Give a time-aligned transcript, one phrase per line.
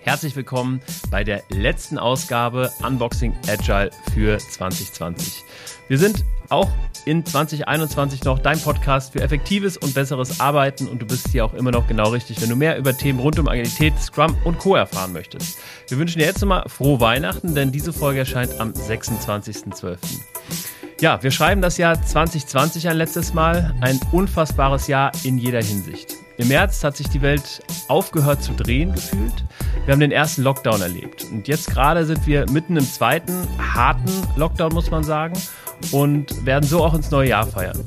[0.00, 5.44] Herzlich willkommen bei der letzten Ausgabe Unboxing Agile für 2020.
[5.88, 6.68] Wir sind auch
[7.04, 11.54] in 2021 noch dein Podcast für effektives und besseres Arbeiten und du bist hier auch
[11.54, 14.76] immer noch genau richtig, wenn du mehr über Themen rund um Agilität, Scrum und Co.
[14.76, 15.58] erfahren möchtest.
[15.88, 19.96] Wir wünschen dir jetzt nochmal frohe Weihnachten, denn diese Folge erscheint am 26.12.
[21.00, 26.19] Ja, wir schreiben das Jahr 2020 ein letztes Mal, ein unfassbares Jahr in jeder Hinsicht.
[26.40, 29.44] Im März hat sich die Welt aufgehört zu drehen gefühlt.
[29.84, 31.26] Wir haben den ersten Lockdown erlebt.
[31.30, 35.34] Und jetzt gerade sind wir mitten im zweiten harten Lockdown, muss man sagen,
[35.92, 37.78] und werden so auch ins neue Jahr feiern.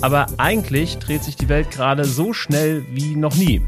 [0.00, 3.62] Aber eigentlich dreht sich die Welt gerade so schnell wie noch nie.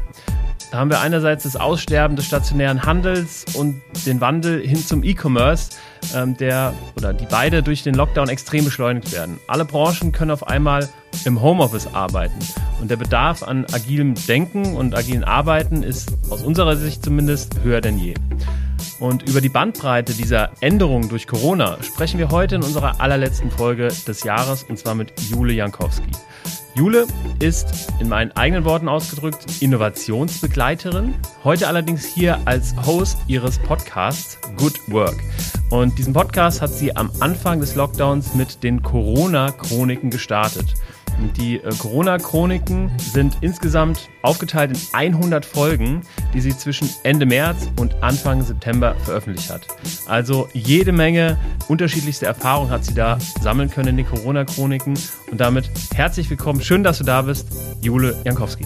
[0.71, 5.71] Da haben wir einerseits das Aussterben des stationären Handels und den Wandel hin zum E-Commerce,
[6.15, 9.37] ähm, der oder die beide durch den Lockdown extrem beschleunigt werden.
[9.47, 10.87] Alle Branchen können auf einmal
[11.25, 12.39] im Homeoffice arbeiten
[12.79, 17.81] und der Bedarf an agilem Denken und agilen Arbeiten ist aus unserer Sicht zumindest höher
[17.81, 18.13] denn je.
[19.01, 23.89] Und über die Bandbreite dieser Änderungen durch Corona sprechen wir heute in unserer allerletzten Folge
[24.07, 26.11] des Jahres und zwar mit Jule Jankowski.
[26.73, 27.05] Jule
[27.39, 31.13] ist in meinen eigenen Worten ausgedrückt Innovationsbegleiterin,
[31.43, 35.21] heute allerdings hier als Host ihres Podcasts Good Work.
[35.69, 40.75] Und diesen Podcast hat sie am Anfang des Lockdowns mit den Corona-Chroniken gestartet.
[41.37, 46.01] Die äh, Corona-Chroniken sind insgesamt aufgeteilt in 100 Folgen,
[46.33, 49.67] die sie zwischen Ende März und Anfang September veröffentlicht hat.
[50.07, 54.97] Also jede Menge unterschiedlichste Erfahrungen hat sie da sammeln können in den Corona-Chroniken.
[55.31, 56.61] Und damit herzlich willkommen.
[56.61, 57.47] Schön, dass du da bist,
[57.81, 58.65] Jule Jankowski.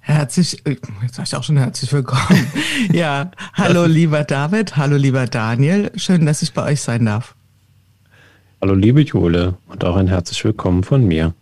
[0.00, 2.46] Herzlich, äh, jetzt sag ich auch schon herzlich willkommen.
[2.92, 5.90] ja, hallo lieber David, hallo lieber Daniel.
[5.96, 7.34] Schön, dass ich bei euch sein darf.
[8.60, 11.34] Hallo liebe Jule und auch ein herzlich willkommen von mir.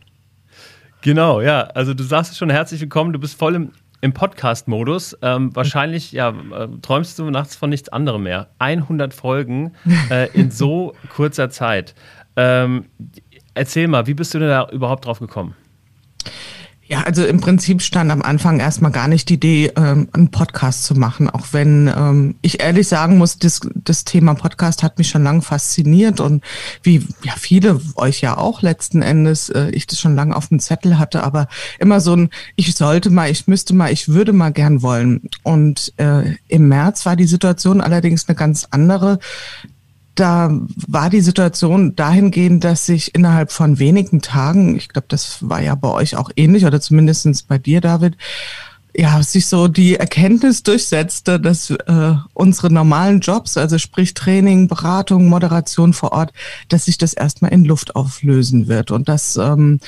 [1.03, 1.63] Genau, ja.
[1.63, 3.13] Also du sagst schon herzlich willkommen.
[3.13, 5.19] Du bist voll im, im Podcast-Modus.
[5.21, 8.51] Ähm, wahrscheinlich, ja, äh, träumst du nachts von nichts anderem mehr.
[8.61, 9.75] 100 Folgen
[10.11, 11.97] äh, in so kurzer Zeit.
[12.37, 12.87] Ähm,
[13.53, 15.57] erzähl mal, wie bist du denn da überhaupt drauf gekommen?
[16.85, 20.85] Ja, also im Prinzip stand am Anfang erstmal gar nicht die Idee, ähm, einen Podcast
[20.85, 25.09] zu machen, auch wenn ähm, ich ehrlich sagen muss, das, das Thema Podcast hat mich
[25.09, 26.43] schon lange fasziniert und
[26.83, 30.59] wie ja viele euch ja auch letzten Endes, äh, ich das schon lange auf dem
[30.59, 31.47] Zettel hatte, aber
[31.79, 35.29] immer so ein, ich sollte mal, ich müsste mal, ich würde mal gern wollen.
[35.45, 39.21] Und äh, im März war die Situation allerdings eine ganz andere
[40.15, 40.51] da
[40.87, 45.75] war die Situation dahingehend, dass sich innerhalb von wenigen Tagen, ich glaube, das war ja
[45.75, 48.17] bei euch auch ähnlich oder zumindestens bei dir, David,
[48.95, 55.29] ja, sich so die Erkenntnis durchsetzte, dass äh, unsere normalen Jobs, also sprich Training, Beratung,
[55.29, 56.33] Moderation vor Ort,
[56.69, 59.81] dass sich das erstmal in Luft auflösen wird und dass ähm,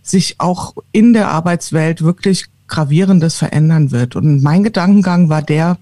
[0.00, 4.16] sich auch in der Arbeitswelt wirklich gravierendes verändern wird.
[4.16, 5.76] Und mein Gedankengang war der,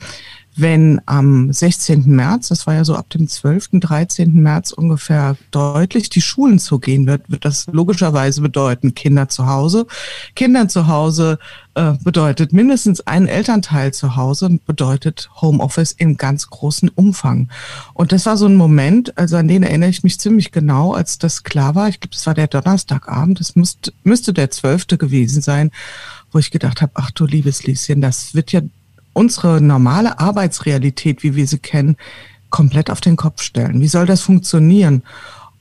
[0.60, 2.04] wenn am 16.
[2.06, 4.34] März, das war ja so ab dem 12., 13.
[4.34, 9.86] März ungefähr deutlich, die Schulen zugehen wird, wird das logischerweise bedeuten, Kinder zu Hause.
[10.34, 11.38] Kinder zu Hause
[11.74, 17.48] äh, bedeutet mindestens ein Elternteil zu Hause und bedeutet Homeoffice in ganz großen Umfang.
[17.94, 21.18] Und das war so ein Moment, also an den erinnere ich mich ziemlich genau, als
[21.18, 21.88] das klar war.
[21.88, 24.98] Ich glaube, es war der Donnerstagabend, es müsste, müsste der 12.
[24.98, 25.70] gewesen sein,
[26.32, 28.60] wo ich gedacht habe, ach du liebes Lieschen, das wird ja
[29.12, 31.96] unsere normale Arbeitsrealität, wie wir sie kennen,
[32.50, 33.80] komplett auf den Kopf stellen.
[33.80, 35.02] Wie soll das funktionieren?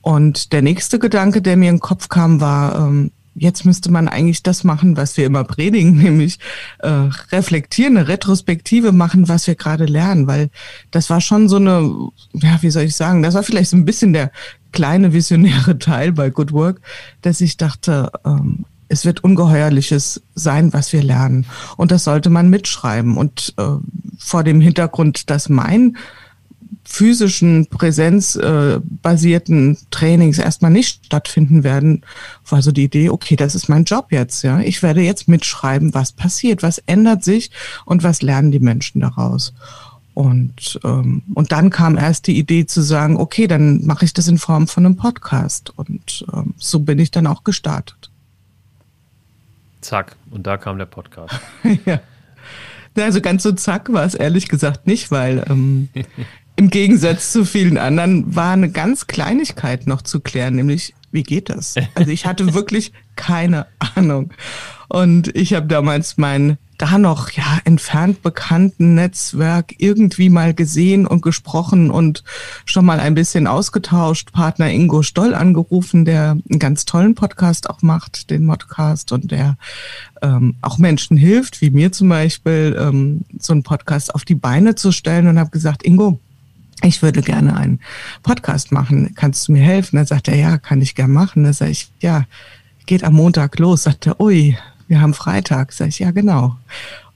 [0.02, 4.08] Und der nächste Gedanke, der mir in den Kopf kam, war, ähm, jetzt müsste man
[4.08, 6.38] eigentlich das machen, was wir immer predigen, nämlich
[6.78, 10.50] äh, reflektieren, eine Retrospektive machen, was wir gerade lernen, weil
[10.90, 13.84] das war schon so eine, ja, wie soll ich sagen, das war vielleicht so ein
[13.84, 14.30] bisschen der
[14.72, 16.80] kleine visionäre Teil bei Good Work,
[17.22, 21.46] dass ich dachte, ähm, es wird ungeheuerliches sein, was wir lernen.
[21.76, 23.16] Und das sollte man mitschreiben.
[23.16, 23.76] Und äh,
[24.18, 25.96] vor dem Hintergrund, dass mein
[26.84, 32.02] physischen präsenzbasierten äh, Trainings erstmal nicht stattfinden werden,
[32.48, 34.58] war so die Idee, okay, das ist mein Job jetzt, ja.
[34.60, 37.52] Ich werde jetzt mitschreiben, was passiert, was ändert sich
[37.84, 39.54] und was lernen die Menschen daraus.
[40.14, 44.26] Und, ähm, und dann kam erst die Idee zu sagen, okay, dann mache ich das
[44.26, 45.70] in Form von einem Podcast.
[45.76, 48.09] Und ähm, so bin ich dann auch gestartet.
[49.80, 51.34] Zack, und da kam der Podcast.
[51.86, 52.00] ja.
[52.96, 55.88] Also ganz so zack war es ehrlich gesagt nicht, weil ähm,
[56.56, 61.48] im Gegensatz zu vielen anderen war eine ganz Kleinigkeit noch zu klären, nämlich wie geht
[61.48, 61.74] das?
[61.94, 64.32] Also ich hatte wirklich keine Ahnung.
[64.88, 71.20] Und ich habe damals mein da noch ja entfernt bekannten Netzwerk irgendwie mal gesehen und
[71.20, 72.24] gesprochen und
[72.64, 74.32] schon mal ein bisschen ausgetauscht.
[74.32, 79.58] Partner Ingo Stoll angerufen, der einen ganz tollen Podcast auch macht, den Modcast und der
[80.22, 84.74] ähm, auch Menschen hilft, wie mir zum Beispiel, ähm, so einen Podcast auf die Beine
[84.74, 86.18] zu stellen und habe gesagt, Ingo,
[86.82, 87.80] ich würde gerne einen
[88.22, 89.14] Podcast machen.
[89.14, 89.96] Kannst du mir helfen?
[89.96, 91.44] Dann sagt er, ja, kann ich gern machen.
[91.44, 92.24] Dann sage ich, ja,
[92.86, 93.82] geht am Montag los.
[93.82, 94.56] Sagt er, ui,
[94.90, 95.72] wir haben Freitag.
[95.72, 96.56] Sag ich, ja, genau.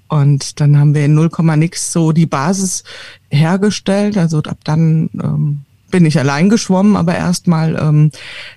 [0.09, 2.85] Und dann haben wir in 0, nix so die Basis
[3.31, 4.17] hergestellt.
[4.17, 8.13] Also ab dann ähm, bin ich allein geschwommen, aber erstmal, ähm,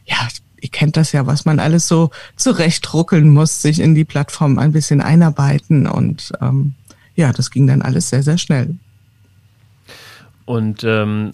[0.05, 0.17] ja,
[0.61, 4.71] ihr kennt das ja, was man alles so zurechtruckeln muss, sich in die Plattform ein
[4.71, 5.87] bisschen einarbeiten.
[5.87, 6.75] Und ähm,
[7.15, 8.75] ja, das ging dann alles sehr, sehr schnell.
[10.45, 11.31] Und ähm,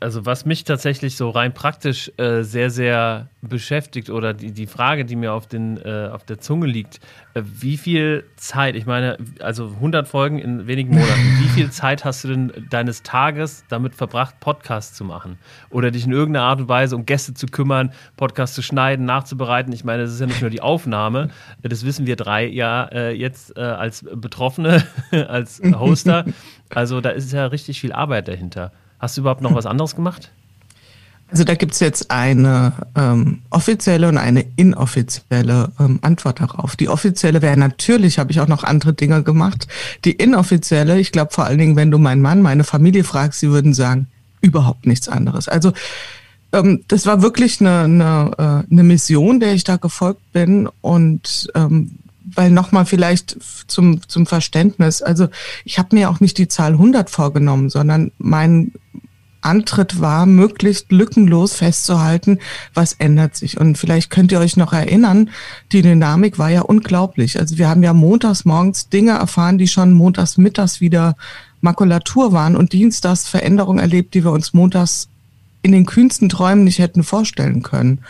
[0.00, 5.04] also was mich tatsächlich so rein praktisch äh, sehr, sehr beschäftigt oder die, die Frage,
[5.04, 7.00] die mir auf, den, äh, auf der Zunge liegt,
[7.34, 12.04] äh, wie viel Zeit, ich meine, also 100 Folgen in wenigen Monaten, wie viel Zeit
[12.04, 15.38] hast du denn deines Tages damit verbracht, Podcasts zu machen?
[15.70, 19.72] Oder dich in irgendeiner Art und Weise um Gäste zu kümmern, Podcasts zu schneiden, nachzubereiten?
[19.72, 21.30] Ich meine, das ist ja nicht nur die Aufnahme,
[21.62, 24.84] das wissen wir drei ja äh, jetzt äh, als Betroffene,
[25.28, 26.24] als Hoster.
[26.70, 28.72] Also da ist ja richtig viel Arbeit dahinter.
[28.98, 30.30] Hast du überhaupt noch was anderes gemacht?
[31.28, 36.76] Also da gibt es jetzt eine ähm, offizielle und eine inoffizielle ähm, Antwort darauf.
[36.76, 39.66] Die offizielle wäre natürlich, habe ich auch noch andere Dinge gemacht.
[40.04, 43.50] Die inoffizielle, ich glaube vor allen Dingen, wenn du meinen Mann, meine Familie fragst, sie
[43.50, 44.06] würden sagen,
[44.40, 45.48] überhaupt nichts anderes.
[45.48, 45.72] Also
[46.52, 48.30] ähm, das war wirklich eine, eine,
[48.68, 51.90] äh, eine Mission, der ich da gefolgt bin und ähm,
[52.34, 55.28] weil nochmal vielleicht zum, zum Verständnis, also
[55.64, 58.72] ich habe mir auch nicht die Zahl 100 vorgenommen, sondern mein
[59.46, 62.38] Antritt war, möglichst lückenlos festzuhalten,
[62.74, 63.58] was ändert sich.
[63.58, 65.30] Und vielleicht könnt ihr euch noch erinnern,
[65.72, 67.38] die Dynamik war ja unglaublich.
[67.38, 71.16] Also wir haben ja montags morgens Dinge erfahren, die schon montags mittags wieder
[71.60, 75.08] Makulatur waren und dienstags Veränderungen erlebt, die wir uns montags
[75.62, 78.00] in den kühnsten Träumen nicht hätten vorstellen können.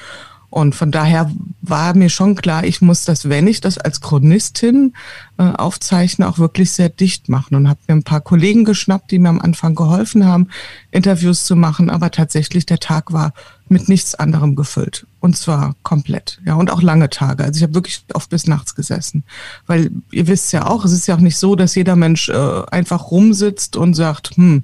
[0.57, 1.31] Und von daher
[1.61, 4.95] war mir schon klar, ich muss das, wenn ich das als Chronistin
[5.37, 7.57] äh, aufzeichne, auch wirklich sehr dicht machen.
[7.57, 10.49] Und habe mir ein paar Kollegen geschnappt, die mir am Anfang geholfen haben,
[10.93, 11.91] Interviews zu machen.
[11.91, 13.35] Aber tatsächlich, der Tag war
[13.69, 15.07] mit nichts anderem gefüllt.
[15.21, 16.41] Und zwar komplett.
[16.47, 17.45] Ja, und auch lange Tage.
[17.45, 19.25] Also ich habe wirklich oft bis nachts gesessen.
[19.67, 22.63] Weil ihr wisst ja auch, es ist ja auch nicht so, dass jeder Mensch äh,
[22.71, 24.63] einfach rumsitzt und sagt, hm,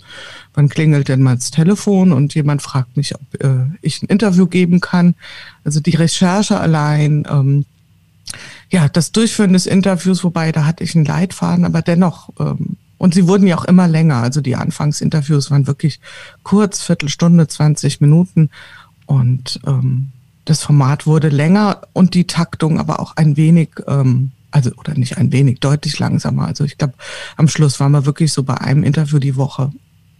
[0.55, 4.47] wann klingelt denn mal das Telefon und jemand fragt mich, ob äh, ich ein Interview
[4.47, 5.17] geben kann.
[5.65, 7.65] Also die Recherche allein, ähm,
[8.71, 13.15] ja, das Durchführen des Interviews, wobei da hatte ich einen Leitfaden, aber dennoch ähm, und
[13.15, 14.23] sie wurden ja auch immer länger.
[14.23, 15.99] Also die Anfangsinterviews waren wirklich
[16.45, 18.49] kurz, Viertelstunde, 20 Minuten.
[19.07, 20.13] Und ähm,
[20.45, 25.19] das Format wurde länger und die Taktung aber auch ein wenig, ähm, also oder nicht
[25.19, 26.47] ein wenig, deutlich langsamer.
[26.47, 26.95] Also ich glaube,
[27.37, 29.73] am Schluss waren wir wirklich so bei einem Interview die Woche.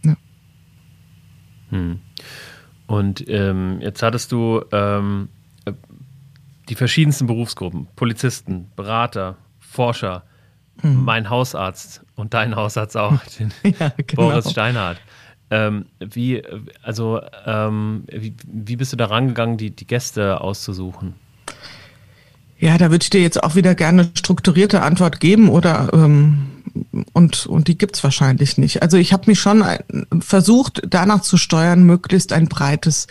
[0.03, 0.17] Ja.
[1.69, 1.99] Hm.
[2.87, 5.29] Und ähm, jetzt hattest du ähm,
[6.69, 10.23] die verschiedensten Berufsgruppen, Polizisten, Berater, Forscher,
[10.81, 11.03] hm.
[11.03, 14.29] mein Hausarzt und dein Hausarzt auch, den ja, genau.
[14.29, 14.99] Boris Steinhardt.
[15.49, 16.41] Ähm, wie,
[16.81, 21.13] also, ähm, wie, wie, bist du da rangegangen, die, die Gäste auszusuchen?
[22.57, 26.52] Ja, da würde ich dir jetzt auch wieder gerne strukturierte Antwort geben oder ähm,
[27.13, 28.81] und, und die gibt's wahrscheinlich nicht.
[28.81, 29.63] Also ich habe mich schon
[30.19, 33.07] versucht, danach zu steuern, möglichst ein breites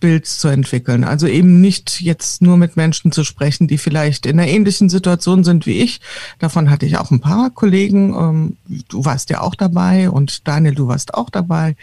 [0.00, 1.04] Bild zu entwickeln.
[1.04, 5.42] Also eben nicht jetzt nur mit Menschen zu sprechen, die vielleicht in einer ähnlichen Situation
[5.42, 6.00] sind wie ich.
[6.38, 8.14] Davon hatte ich auch ein paar Kollegen.
[8.14, 8.56] Ähm,
[8.88, 11.76] du warst ja auch dabei und Daniel, du warst auch dabei.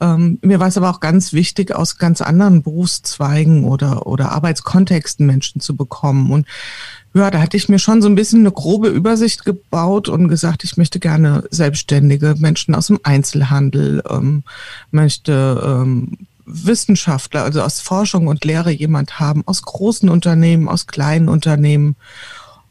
[0.00, 5.26] Ähm, mir war es aber auch ganz wichtig, aus ganz anderen Berufszweigen oder, oder Arbeitskontexten
[5.26, 6.30] Menschen zu bekommen.
[6.32, 6.46] Und
[7.14, 10.64] ja, da hatte ich mir schon so ein bisschen eine grobe Übersicht gebaut und gesagt,
[10.64, 14.42] ich möchte gerne selbstständige Menschen aus dem Einzelhandel, ähm,
[14.90, 21.28] möchte ähm, Wissenschaftler, also aus Forschung und Lehre jemand haben, aus großen Unternehmen, aus kleinen
[21.28, 21.94] Unternehmen.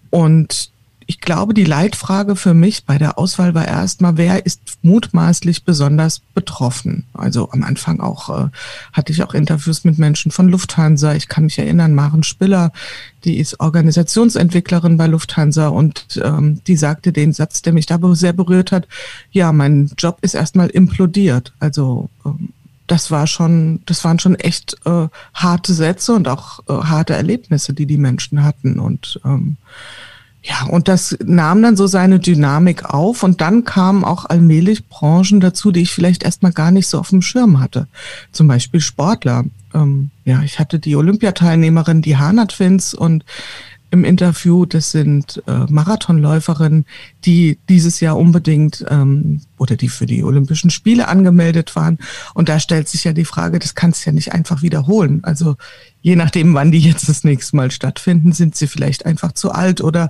[0.10, 0.73] Und
[1.13, 6.22] ich glaube, die Leitfrage für mich bei der Auswahl war erstmal, wer ist mutmaßlich besonders
[6.34, 7.05] betroffen?
[7.13, 8.50] Also am Anfang auch äh,
[8.93, 11.13] hatte ich auch Interviews mit Menschen von Lufthansa.
[11.13, 12.72] Ich kann mich erinnern, Maren Spiller,
[13.25, 18.34] die ist Organisationsentwicklerin bei Lufthansa und ähm, die sagte den Satz, der mich da sehr
[18.34, 18.88] berührt hat.
[19.29, 21.53] Ja, mein Job ist erstmal implodiert.
[21.60, 22.53] Also ähm,
[22.88, 27.74] das war schon, das waren schon echt äh, harte Sätze und auch äh, harte Erlebnisse,
[27.74, 29.58] die die Menschen hatten und ähm,
[30.46, 35.40] ja, und das nahm dann so seine Dynamik auf und dann kamen auch allmählich Branchen
[35.40, 37.88] dazu, die ich vielleicht erstmal gar nicht so auf dem Schirm hatte.
[38.34, 39.46] Zum Beispiel Sportler.
[39.74, 43.24] Ähm, ja, ich hatte die Olympiateilnehmerin, die Hana Twins und
[43.94, 44.66] im Interview.
[44.66, 46.86] Das sind äh, Marathonläuferinnen,
[47.26, 52.00] die dieses Jahr unbedingt ähm, oder die für die Olympischen Spiele angemeldet waren.
[52.34, 55.20] Und da stellt sich ja die Frage, das kannst du ja nicht einfach wiederholen.
[55.24, 55.58] Also
[56.02, 59.80] je nachdem, wann die jetzt das nächste Mal stattfinden, sind sie vielleicht einfach zu alt
[59.80, 60.10] oder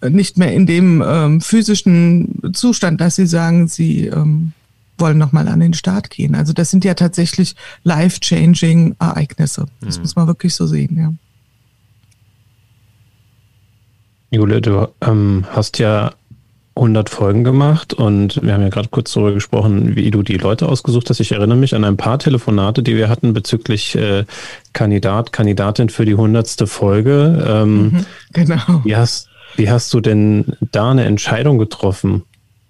[0.00, 4.52] nicht mehr in dem ähm, physischen Zustand, dass sie sagen, sie ähm,
[4.96, 6.34] wollen nochmal an den Start gehen.
[6.34, 9.66] Also das sind ja tatsächlich life-changing Ereignisse.
[9.82, 10.02] Das mhm.
[10.02, 11.12] muss man wirklich so sehen, ja.
[14.30, 16.12] Jule, du ähm, hast ja
[16.78, 20.68] 100 Folgen gemacht und wir haben ja gerade kurz darüber gesprochen, wie du die Leute
[20.68, 21.18] ausgesucht hast.
[21.18, 24.24] Ich erinnere mich an ein paar Telefonate, die wir hatten bezüglich äh,
[24.72, 26.68] Kandidat, Kandidatin für die 100.
[26.68, 27.44] Folge.
[27.46, 28.82] Ähm, mhm, genau.
[28.84, 32.22] Wie hast, wie hast du denn da eine Entscheidung getroffen?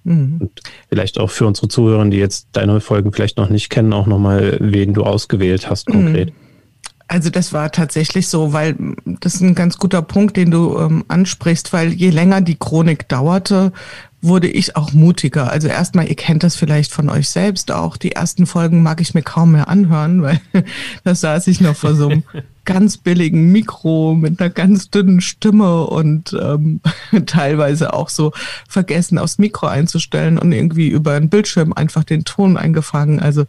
[0.04, 0.48] Mhm.
[0.88, 4.56] Vielleicht auch für unsere Zuhörer, die jetzt deine Folgen vielleicht noch nicht kennen, auch nochmal,
[4.60, 6.30] wen du ausgewählt hast konkret.
[6.30, 6.47] Mhm.
[7.08, 11.04] Also das war tatsächlich so, weil das ist ein ganz guter Punkt, den du ähm,
[11.08, 13.72] ansprichst, weil je länger die Chronik dauerte,
[14.20, 15.50] wurde ich auch mutiger.
[15.50, 17.96] Also erstmal, ihr kennt das vielleicht von euch selbst auch.
[17.96, 20.40] Die ersten Folgen mag ich mir kaum mehr anhören, weil
[21.04, 22.24] da saß ich noch vor so einem
[22.64, 26.80] ganz billigen Mikro mit einer ganz dünnen Stimme und ähm,
[27.26, 28.32] teilweise auch so
[28.68, 33.20] vergessen, aufs Mikro einzustellen und irgendwie über einen Bildschirm einfach den Ton eingefangen.
[33.20, 33.44] Also,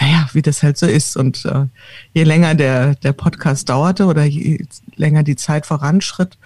[0.00, 1.16] naja, wie das halt so ist.
[1.16, 1.66] Und äh,
[2.12, 6.36] je länger der, der Podcast dauerte oder je länger die Zeit voranschritt,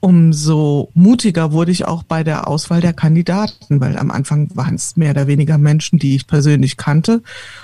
[0.00, 4.96] umso mutiger wurde ich auch bei der Auswahl der Kandidaten, weil am Anfang waren es
[4.96, 7.22] mehr oder weniger Menschen, die ich persönlich kannte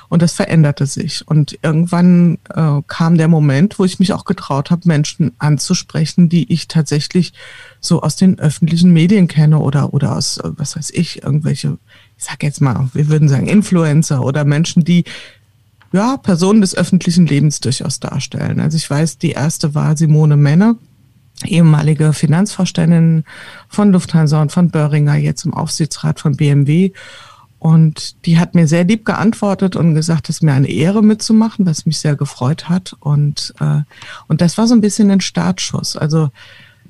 [0.09, 1.27] und das veränderte sich.
[1.27, 6.53] Und irgendwann äh, kam der Moment, wo ich mich auch getraut habe, Menschen anzusprechen, die
[6.53, 7.33] ich tatsächlich
[7.81, 11.79] so aus den öffentlichen Medien kenne oder, oder aus, äh, was weiß ich, irgendwelche,
[12.19, 15.05] ich sag jetzt mal, wir würden sagen Influencer oder Menschen, die
[15.93, 18.59] ja, Personen des öffentlichen Lebens durchaus darstellen.
[18.59, 20.77] Also ich weiß, die erste war Simone Männer
[21.45, 23.25] ehemalige Finanzvorständin
[23.69, 26.93] von Lufthansa und von Böhringer, jetzt im Aufsichtsrat von BMW.
[27.59, 31.65] Und die hat mir sehr lieb geantwortet und gesagt, es ist mir eine Ehre mitzumachen,
[31.65, 32.95] was mich sehr gefreut hat.
[33.01, 33.81] Und, äh,
[34.29, 35.97] und das war so ein bisschen ein Startschuss.
[35.97, 36.29] Also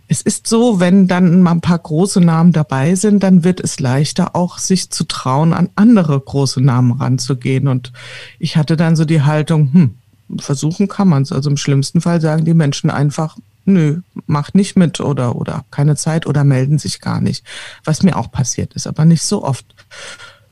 [0.08, 3.80] es ist so, wenn dann mal ein paar große Namen dabei sind, dann wird es
[3.80, 7.68] leichter, auch sich zu trauen, an andere große Namen ranzugehen.
[7.68, 7.92] Und
[8.38, 9.94] ich hatte dann so die Haltung, hm,
[10.40, 11.32] versuchen kann man es.
[11.32, 15.70] Also im schlimmsten Fall sagen die Menschen einfach, nö, macht nicht mit oder, oder hab
[15.70, 17.44] keine Zeit oder melden sich gar nicht.
[17.84, 19.66] Was mir auch passiert ist, aber nicht so oft.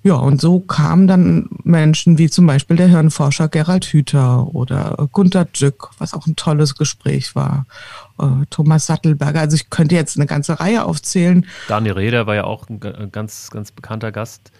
[0.05, 5.45] Ja, und so kamen dann Menschen wie zum Beispiel der Hirnforscher Gerald Hüther oder Gunter
[5.45, 7.67] Dück, was auch ein tolles Gespräch war.
[8.19, 11.47] Äh, Thomas Sattelberger, also ich könnte jetzt eine ganze Reihe aufzählen.
[11.69, 12.81] Daniel Reder war ja auch ein
[13.13, 14.51] ganz, ganz bekannter Gast.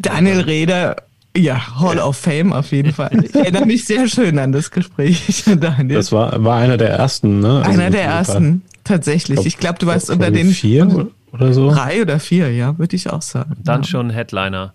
[0.00, 0.96] Daniel Reder,
[1.36, 3.24] ja, Hall of Fame auf jeden Fall.
[3.24, 5.96] Ich erinnere mich sehr schön an das Gespräch, Daniel.
[5.96, 7.62] Das war, war einer der ersten, ne?
[7.64, 9.44] Also einer der ersten, tatsächlich.
[9.46, 11.70] Ich glaube, du warst unter den vier oder so.
[11.70, 13.56] Drei oder vier, ja, würde ich auch sagen.
[13.62, 13.88] Dann ja.
[13.88, 14.74] schon Headliner.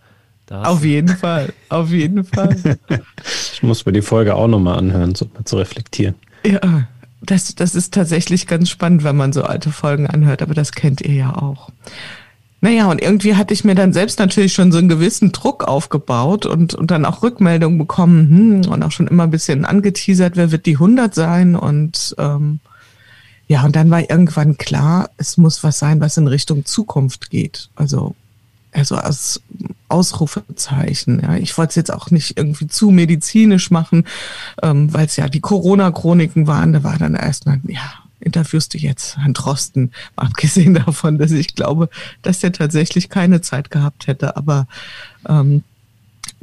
[0.49, 2.55] Auf jeden Fall, auf jeden Fall.
[3.53, 6.15] ich muss mir die Folge auch nochmal anhören, so um zu reflektieren.
[6.45, 6.87] Ja,
[7.21, 11.01] das, das ist tatsächlich ganz spannend, wenn man so alte Folgen anhört, aber das kennt
[11.01, 11.69] ihr ja auch.
[12.67, 16.45] Naja, und irgendwie hatte ich mir dann selbst natürlich schon so einen gewissen Druck aufgebaut
[16.45, 20.51] und, und dann auch Rückmeldungen bekommen hm, und auch schon immer ein bisschen angeteasert, wer
[20.51, 22.59] wird die 100 sein und ähm,
[23.47, 27.69] ja, und dann war irgendwann klar, es muss was sein, was in Richtung Zukunft geht.
[27.77, 28.15] Also,
[28.73, 29.41] also als
[29.87, 31.21] Ausrufezeichen.
[31.21, 31.37] Ja.
[31.37, 34.03] Ich wollte es jetzt auch nicht irgendwie zu medizinisch machen,
[34.61, 36.73] ähm, weil es ja die Corona-Chroniken waren.
[36.73, 37.93] Da war dann erstmal, ja,
[38.27, 41.89] interviewst du jetzt Herrn Drosten, abgesehen davon, dass ich glaube,
[42.21, 44.37] dass er tatsächlich keine Zeit gehabt hätte.
[44.37, 44.67] Aber
[45.27, 45.63] ähm,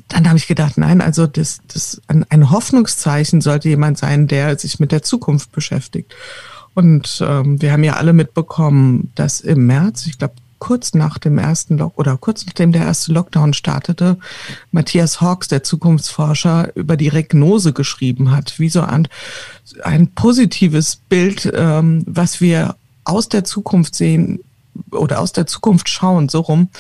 [0.09, 4.59] dann habe ich gedacht, nein, also das, das ein, ein Hoffnungszeichen sollte jemand sein, der
[4.59, 6.15] sich mit der Zukunft beschäftigt.
[6.75, 11.37] Und ähm, wir haben ja alle mitbekommen, dass im März, ich glaube kurz nach dem
[11.37, 14.17] ersten Lock oder kurz nachdem der erste Lockdown startete,
[14.71, 19.07] Matthias Hawks, der Zukunftsforscher, über die Regnose geschrieben hat, wie so ein,
[19.83, 24.41] ein positives Bild, ähm, was wir aus der Zukunft sehen
[24.91, 26.71] oder aus der Zukunft schauen, so rum,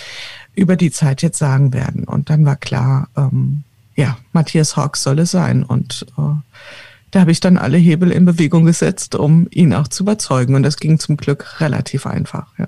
[0.54, 2.04] über die Zeit jetzt sagen werden.
[2.04, 3.64] Und dann war klar, ähm,
[3.96, 5.62] ja, Matthias Hawks soll es sein.
[5.62, 6.62] Und äh,
[7.10, 10.54] da habe ich dann alle Hebel in Bewegung gesetzt, um ihn auch zu überzeugen.
[10.54, 12.46] Und das ging zum Glück relativ einfach.
[12.56, 12.66] Ja.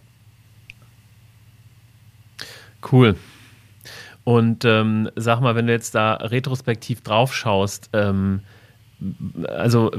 [2.90, 3.16] Cool.
[4.25, 8.40] Und ähm, sag mal, wenn du jetzt da retrospektiv drauf schaust, ähm,
[9.47, 9.92] also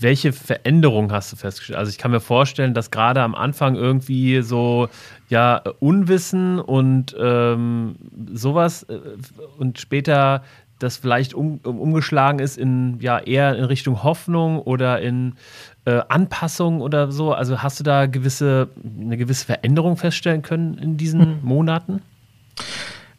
[0.00, 1.78] welche Veränderungen hast du festgestellt?
[1.78, 4.88] Also ich kann mir vorstellen, dass gerade am Anfang irgendwie so
[5.28, 7.96] ja Unwissen und ähm,
[8.32, 8.98] sowas äh,
[9.58, 10.42] und später
[10.78, 15.34] das vielleicht um, umgeschlagen ist in ja eher in Richtung Hoffnung oder in
[15.84, 17.32] äh, Anpassung oder so?
[17.32, 18.68] Also hast du da gewisse,
[19.00, 21.38] eine gewisse Veränderung feststellen können in diesen hm.
[21.42, 22.02] Monaten?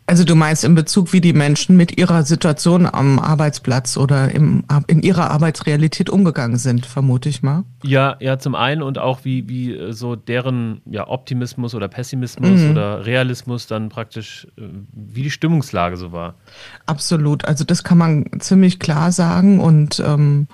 [0.07, 4.63] Also du meinst in Bezug, wie die Menschen mit ihrer Situation am Arbeitsplatz oder im,
[4.85, 7.63] in ihrer Arbeitsrealität umgegangen sind, vermute ich mal.
[7.81, 12.61] Ja, ja, zum einen und auch wie, wie äh, so deren ja, Optimismus oder Pessimismus
[12.61, 12.71] mhm.
[12.71, 14.61] oder Realismus dann praktisch, äh,
[14.93, 16.35] wie die Stimmungslage so war.
[16.85, 20.47] Absolut, also das kann man ziemlich klar sagen und ähm,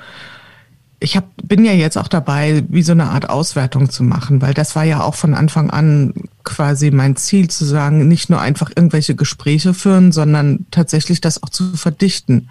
[1.04, 4.54] ich hab, bin ja jetzt auch dabei, wie so eine Art Auswertung zu machen, weil
[4.54, 8.70] das war ja auch von Anfang an quasi mein Ziel zu sagen, nicht nur einfach
[8.70, 12.50] irgendwelche Gespräche führen, sondern tatsächlich das auch zu verdichten.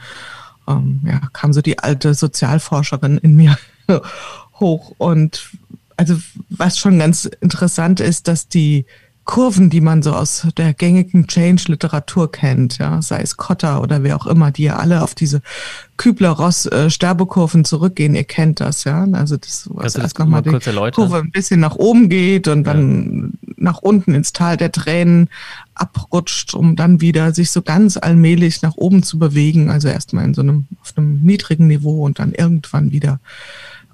[0.66, 3.57] Ähm, ja, kam so die alte Sozialforscherin in mir
[4.54, 4.95] hoch.
[4.99, 5.50] Und
[5.97, 6.16] also
[6.49, 8.85] was schon ganz interessant ist, dass die
[9.31, 14.17] Kurven, die man so aus der gängigen Change-Literatur kennt, ja, sei es Kotter oder wer
[14.17, 15.41] auch immer, die ja alle auf diese
[15.99, 18.17] Kübler-Ross-Sterbekurven zurückgehen.
[18.17, 19.07] Ihr kennt das, ja.
[19.13, 20.51] Also das, was erst nochmal die
[20.91, 23.53] Kurve ein bisschen nach oben geht und dann ja.
[23.57, 25.29] nach unten ins Tal der Tränen
[25.77, 29.71] abrutscht, um dann wieder sich so ganz allmählich nach oben zu bewegen.
[29.71, 33.21] Also erstmal in so einem, auf einem niedrigen Niveau und dann irgendwann wieder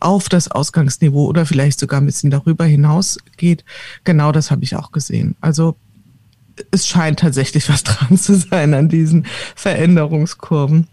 [0.01, 3.65] auf das Ausgangsniveau oder vielleicht sogar ein bisschen darüber hinaus geht.
[4.05, 5.37] Genau das habe ich auch gesehen.
[5.41, 5.77] Also
[6.71, 10.87] es scheint tatsächlich was dran zu sein an diesen Veränderungskurven.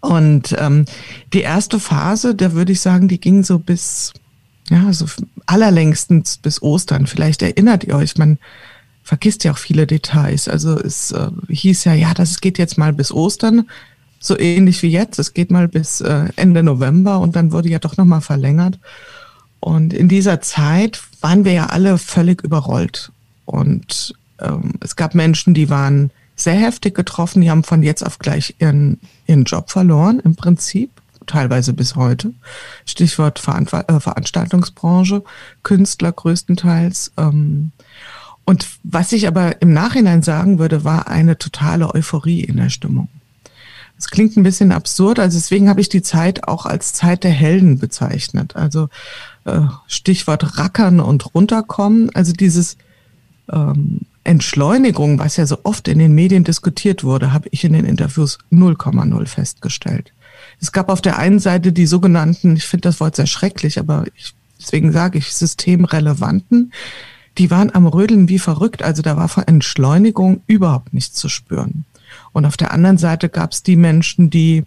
[0.00, 0.84] Und ähm,
[1.32, 4.12] die erste Phase, da würde ich sagen, die ging so bis,
[4.70, 5.06] ja, so
[5.46, 7.06] allerlängstens bis Ostern.
[7.06, 8.38] Vielleicht erinnert ihr euch, man
[9.02, 10.48] vergisst ja auch viele Details.
[10.48, 13.68] Also es äh, hieß ja, ja, das geht jetzt mal bis Ostern
[14.18, 15.18] so ähnlich wie jetzt.
[15.18, 18.78] Es geht mal bis äh, Ende November und dann wurde ja doch nochmal verlängert.
[19.60, 23.12] Und in dieser Zeit waren wir ja alle völlig überrollt.
[23.44, 28.18] Und ähm, es gab Menschen, die waren sehr heftig getroffen, die haben von jetzt auf
[28.18, 30.90] gleich ihren, ihren Job verloren, im Prinzip,
[31.26, 32.32] teilweise bis heute.
[32.86, 35.24] Stichwort Veranstalt äh, Veranstaltungsbranche,
[35.62, 37.12] Künstler größtenteils.
[37.16, 37.72] Ähm,
[38.44, 43.08] und was ich aber im Nachhinein sagen würde, war eine totale Euphorie in der Stimmung.
[43.98, 47.32] Es klingt ein bisschen absurd, also deswegen habe ich die Zeit auch als Zeit der
[47.32, 48.54] Helden bezeichnet.
[48.54, 48.88] Also
[49.44, 52.76] äh, Stichwort Rackern und runterkommen, also dieses
[53.50, 57.86] ähm, Entschleunigung, was ja so oft in den Medien diskutiert wurde, habe ich in den
[57.86, 60.12] Interviews 0,0 festgestellt.
[60.60, 64.04] Es gab auf der einen Seite die sogenannten, ich finde das Wort sehr schrecklich, aber
[64.14, 66.72] ich, deswegen sage ich systemrelevanten,
[67.38, 68.82] die waren am Rödeln wie verrückt.
[68.82, 71.84] Also da war von Entschleunigung überhaupt nichts zu spüren.
[72.38, 74.64] Und auf der anderen Seite gab es die Menschen, die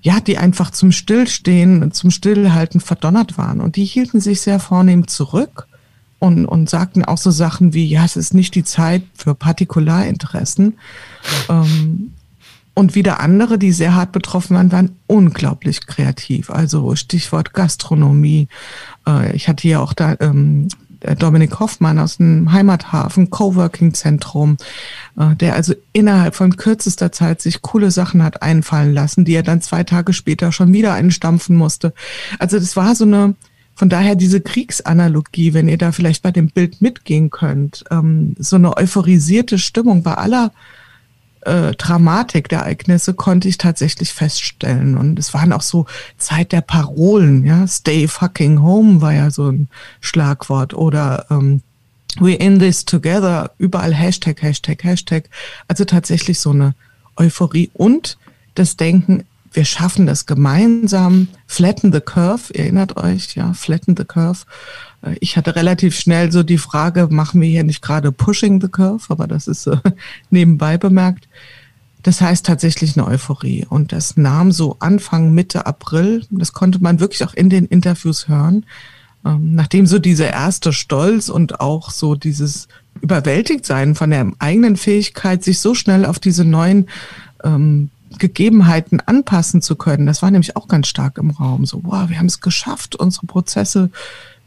[0.00, 3.60] ja, die einfach zum Stillstehen, zum Stillhalten verdonnert waren.
[3.60, 5.66] Und die hielten sich sehr vornehm zurück
[6.18, 10.78] und, und sagten auch so Sachen wie, ja, es ist nicht die Zeit für Partikularinteressen.
[11.50, 12.12] Ähm,
[12.72, 16.48] und wieder andere, die sehr hart betroffen waren, waren unglaublich kreativ.
[16.48, 18.48] Also Stichwort Gastronomie.
[19.06, 20.68] Äh, ich hatte ja auch da ähm,
[21.00, 24.56] Dominik Hoffmann aus dem Heimathafen Coworking Zentrum,
[25.18, 29.42] äh, der also innerhalb von kürzester Zeit sich coole Sachen hat einfallen lassen, die er
[29.42, 31.92] dann zwei Tage später schon wieder einstampfen musste.
[32.38, 33.34] Also das war so eine,
[33.74, 38.56] von daher diese Kriegsanalogie, wenn ihr da vielleicht bei dem Bild mitgehen könnt, ähm, so
[38.56, 40.52] eine euphorisierte Stimmung bei aller
[41.42, 44.96] äh, Dramatik der Ereignisse konnte ich tatsächlich feststellen.
[44.96, 47.66] Und es waren auch so Zeit der Parolen, ja.
[47.66, 49.68] Stay fucking home war ja so ein
[50.00, 50.74] Schlagwort.
[50.74, 51.62] Oder ähm,
[52.20, 55.24] We in this together, überall Hashtag, Hashtag, Hashtag.
[55.68, 56.74] Also tatsächlich so eine
[57.16, 58.18] Euphorie und
[58.54, 59.24] das Denken,
[59.58, 61.26] wir schaffen das gemeinsam.
[61.48, 64.44] Flatten the curve, erinnert euch, ja, flatten the curve.
[65.02, 68.68] Äh, ich hatte relativ schnell so die Frage, machen wir hier nicht gerade pushing the
[68.68, 69.78] curve, aber das ist äh,
[70.30, 71.28] nebenbei bemerkt.
[72.04, 73.66] Das heißt tatsächlich eine Euphorie.
[73.68, 78.28] Und das nahm so Anfang, Mitte April, das konnte man wirklich auch in den Interviews
[78.28, 78.64] hören,
[79.26, 82.68] ähm, nachdem so dieser erste Stolz und auch so dieses
[83.00, 86.86] überwältigt sein von der eigenen Fähigkeit, sich so schnell auf diese neuen
[87.42, 90.06] ähm, Gegebenheiten anpassen zu können.
[90.06, 91.66] Das war nämlich auch ganz stark im Raum.
[91.66, 93.90] So, wow, wir haben es geschafft, unsere Prozesse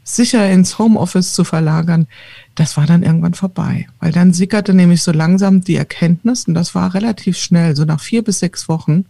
[0.04, 2.06] sicher ins Homeoffice zu verlagern.
[2.54, 6.74] Das war dann irgendwann vorbei, weil dann sickerte nämlich so langsam die Erkenntnis und das
[6.74, 9.06] war relativ schnell, so nach vier bis sechs Wochen.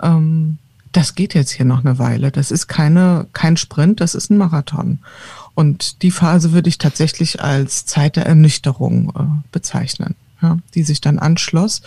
[0.00, 0.58] Ähm,
[0.92, 2.30] das geht jetzt hier noch eine Weile.
[2.30, 4.98] Das ist keine, kein Sprint, das ist ein Marathon.
[5.54, 11.00] Und die Phase würde ich tatsächlich als Zeit der Ernüchterung äh, bezeichnen, ja, die sich
[11.00, 11.82] dann anschloss.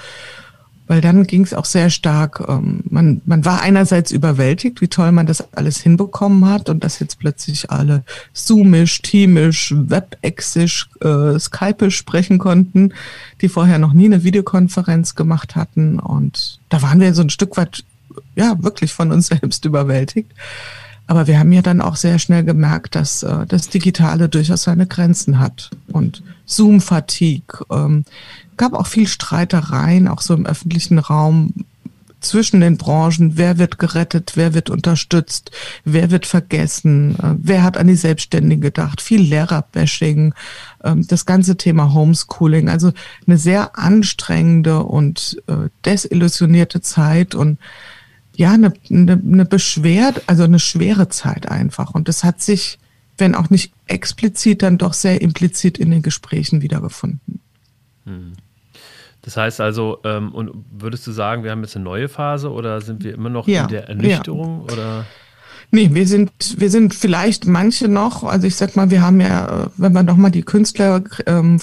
[0.87, 5.11] Weil dann ging es auch sehr stark, ähm, man, man war einerseits überwältigt, wie toll
[5.11, 11.97] man das alles hinbekommen hat und dass jetzt plötzlich alle Zoomisch, Teamisch, Webexisch, äh, Skypisch
[11.97, 12.93] sprechen konnten,
[13.41, 17.57] die vorher noch nie eine Videokonferenz gemacht hatten und da waren wir so ein Stück
[17.57, 17.83] weit,
[18.35, 20.31] ja, wirklich von uns selbst überwältigt.
[21.07, 24.87] Aber wir haben ja dann auch sehr schnell gemerkt, dass äh, das Digitale durchaus seine
[24.87, 27.65] Grenzen hat und Zoom-Fatigue.
[27.69, 28.05] Ähm,
[28.57, 31.53] gab auch viel Streitereien, auch so im öffentlichen Raum
[32.25, 33.37] zwischen den Branchen.
[33.37, 34.33] Wer wird gerettet?
[34.35, 35.51] Wer wird unterstützt?
[35.85, 37.15] Wer wird vergessen?
[37.19, 39.01] Äh, wer hat an die Selbstständigen gedacht?
[39.01, 40.33] Viel Lehrerbashing,
[40.83, 42.69] ähm, das ganze Thema Homeschooling.
[42.69, 42.91] Also
[43.25, 47.59] eine sehr anstrengende und äh, desillusionierte Zeit und
[48.35, 51.91] ja, eine, eine, eine beschwert, also eine schwere Zeit einfach.
[51.91, 52.79] Und das hat sich,
[53.17, 57.39] wenn auch nicht explizit, dann doch sehr implizit in den Gesprächen wiedergefunden.
[58.05, 58.33] Hm.
[59.25, 62.79] Das heißt also, ähm, und würdest du sagen, wir haben jetzt eine neue Phase oder
[62.79, 64.65] sind wir immer noch ja, in der Ernüchterung?
[64.67, 64.73] Ja.
[64.73, 65.05] Oder?
[65.71, 69.67] Nee, wir sind, wir sind vielleicht manche noch, also ich sag mal, wir haben ja,
[69.77, 71.59] wenn wir nochmal die Künstler, ähm,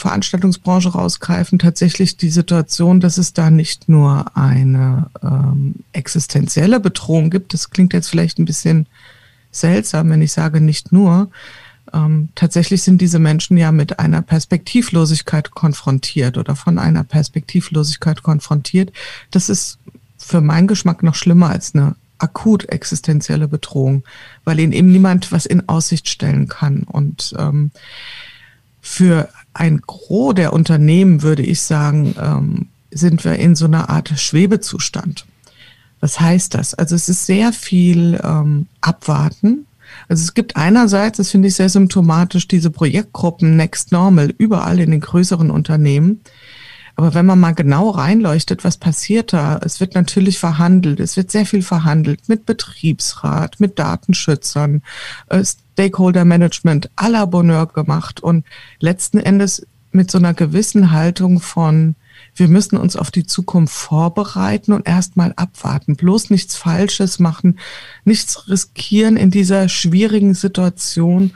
[0.91, 7.55] rausgreifen, tatsächlich die Situation, dass es da nicht nur eine ähm, existenzielle Bedrohung gibt.
[7.55, 8.87] Das klingt jetzt vielleicht ein bisschen
[9.53, 11.29] seltsam, wenn ich sage nicht nur,
[11.93, 18.93] ähm, tatsächlich sind diese Menschen ja mit einer Perspektivlosigkeit konfrontiert oder von einer Perspektivlosigkeit konfrontiert.
[19.31, 19.79] Das ist
[20.17, 24.05] für meinen Geschmack noch schlimmer als eine akut existenzielle Bedrohung,
[24.45, 26.85] weil ihnen eben niemand was in Aussicht stellen kann.
[26.85, 27.73] Und ähm,
[28.81, 34.13] für ein Gros der Unternehmen würde ich sagen, ähm, sind wir in so einer Art
[34.17, 35.27] Schwebezustand.
[36.01, 36.75] Was heißt das?
[36.75, 39.67] Also es ist sehr viel ähm, Abwarten,
[40.13, 44.91] also es gibt einerseits, das finde ich sehr symptomatisch, diese Projektgruppen Next Normal überall in
[44.91, 46.21] den größeren Unternehmen.
[46.97, 49.59] Aber wenn man mal genau reinleuchtet, was passiert da?
[49.65, 51.01] Es wird natürlich verhandelt.
[51.01, 54.83] Es wird sehr viel verhandelt mit Betriebsrat, mit Datenschützern,
[55.31, 58.45] äh, Stakeholder Management la Bonheur gemacht und
[58.81, 61.95] letzten Endes mit so einer gewissen Haltung von,
[62.35, 65.97] wir müssen uns auf die Zukunft vorbereiten und erstmal abwarten.
[65.97, 67.59] Bloß nichts Falsches machen,
[68.05, 71.33] nichts riskieren in dieser schwierigen Situation.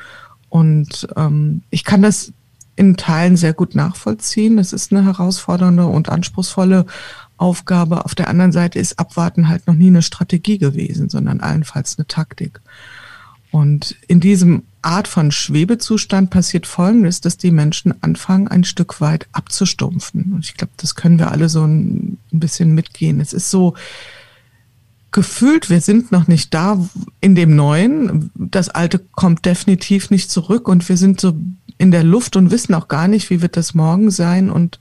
[0.49, 2.33] Und ähm, ich kann das
[2.77, 4.57] in Teilen sehr gut nachvollziehen.
[4.57, 6.87] Das ist eine herausfordernde und anspruchsvolle
[7.39, 8.05] Aufgabe.
[8.05, 12.07] Auf der anderen Seite ist Abwarten halt noch nie eine Strategie gewesen, sondern allenfalls eine
[12.07, 12.61] Taktik.
[13.57, 19.29] Und in diesem Art von Schwebezustand passiert Folgendes, dass die Menschen anfangen, ein Stück weit
[19.33, 20.35] abzustumpfen.
[20.35, 23.19] Und ich glaube, das können wir alle so ein bisschen mitgehen.
[23.19, 23.73] Es ist so
[25.11, 26.87] gefühlt, wir sind noch nicht da
[27.23, 28.31] in dem Neuen.
[28.35, 31.35] Das Alte kommt definitiv nicht zurück und wir sind so
[31.79, 34.81] in der Luft und wissen auch gar nicht, wie wird das morgen sein und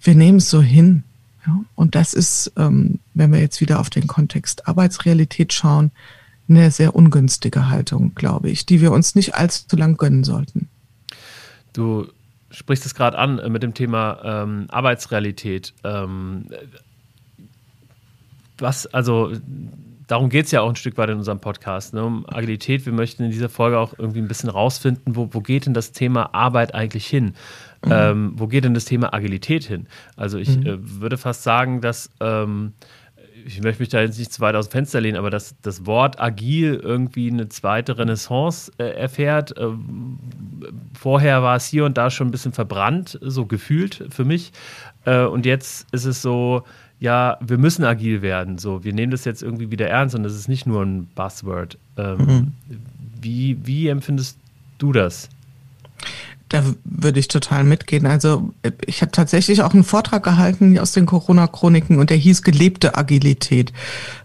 [0.00, 1.04] wir nehmen es so hin.
[1.46, 5.90] Ja, und das ist, ähm, wenn wir jetzt wieder auf den Kontext Arbeitsrealität schauen,
[6.50, 10.68] eine sehr ungünstige Haltung, glaube ich, die wir uns nicht allzu lang gönnen sollten.
[11.72, 12.06] Du
[12.50, 15.72] sprichst es gerade an äh, mit dem Thema ähm, Arbeitsrealität.
[15.84, 16.46] Ähm,
[18.58, 19.32] was, also
[20.06, 22.84] darum geht es ja auch ein Stück weit in unserem Podcast, ne, um Agilität.
[22.84, 25.92] Wir möchten in dieser Folge auch irgendwie ein bisschen rausfinden, wo, wo geht denn das
[25.92, 27.34] Thema Arbeit eigentlich hin?
[27.84, 27.92] Mhm.
[27.92, 29.86] Ähm, wo geht denn das Thema Agilität hin?
[30.16, 30.66] Also ich mhm.
[30.66, 32.72] äh, würde fast sagen, dass ähm,
[33.46, 35.86] ich möchte mich da jetzt nicht zu weit aus dem Fenster lehnen, aber dass das
[35.86, 39.56] Wort agil irgendwie eine zweite Renaissance äh, erfährt.
[39.56, 39.68] Äh,
[40.98, 44.52] vorher war es hier und da schon ein bisschen verbrannt, so gefühlt für mich.
[45.04, 46.64] Äh, und jetzt ist es so,
[46.98, 48.58] ja, wir müssen agil werden.
[48.58, 51.78] So, wir nehmen das jetzt irgendwie wieder ernst und das ist nicht nur ein Buzzword.
[51.96, 52.52] Ähm, mhm.
[53.20, 54.38] wie, wie empfindest
[54.78, 55.28] du das?
[56.50, 58.06] Da würde ich total mitgehen.
[58.06, 58.52] Also
[58.84, 63.72] ich habe tatsächlich auch einen Vortrag gehalten aus den Corona-Chroniken und der hieß gelebte Agilität.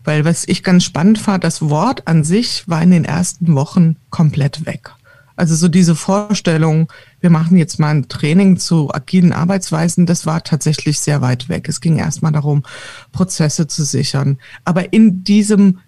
[0.04, 3.98] Weil was ich ganz spannend fand, das Wort an sich war in den ersten Wochen
[4.10, 4.92] komplett weg.
[5.36, 10.44] Also so diese Vorstellung, wir machen jetzt mal ein Training zu agilen Arbeitsweisen, das war
[10.44, 11.70] tatsächlich sehr weit weg.
[11.70, 12.64] Es ging erstmal darum,
[13.12, 14.40] Prozesse zu sichern.
[14.64, 15.80] Aber in diesem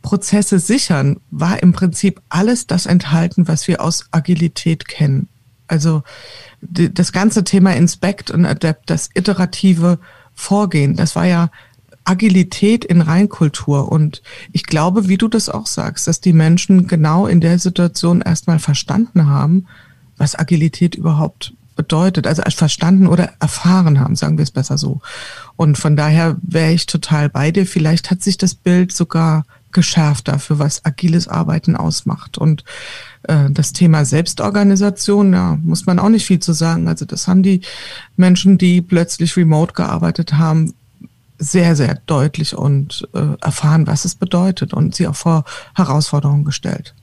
[0.00, 5.28] Prozesse sichern war im Prinzip alles das enthalten, was wir aus Agilität kennen.
[5.74, 6.04] Also
[6.60, 9.98] die, das ganze Thema Inspect und Adapt, das iterative
[10.34, 11.50] Vorgehen, das war ja
[12.04, 13.90] Agilität in Reinkultur.
[13.90, 18.20] Und ich glaube, wie du das auch sagst, dass die Menschen genau in der Situation
[18.20, 19.66] erstmal verstanden haben,
[20.16, 22.28] was Agilität überhaupt bedeutet.
[22.28, 25.00] Also verstanden oder erfahren haben, sagen wir es besser so.
[25.56, 27.66] Und von daher wäre ich total bei dir.
[27.66, 32.38] Vielleicht hat sich das Bild sogar geschärft dafür, was agiles Arbeiten ausmacht.
[32.38, 32.62] Und
[33.50, 36.88] das Thema Selbstorganisation, ja, muss man auch nicht viel zu sagen.
[36.88, 37.60] Also das haben die
[38.16, 40.74] Menschen, die plötzlich remote gearbeitet haben,
[41.38, 46.94] sehr, sehr deutlich und äh, erfahren, was es bedeutet und sie auch vor Herausforderungen gestellt.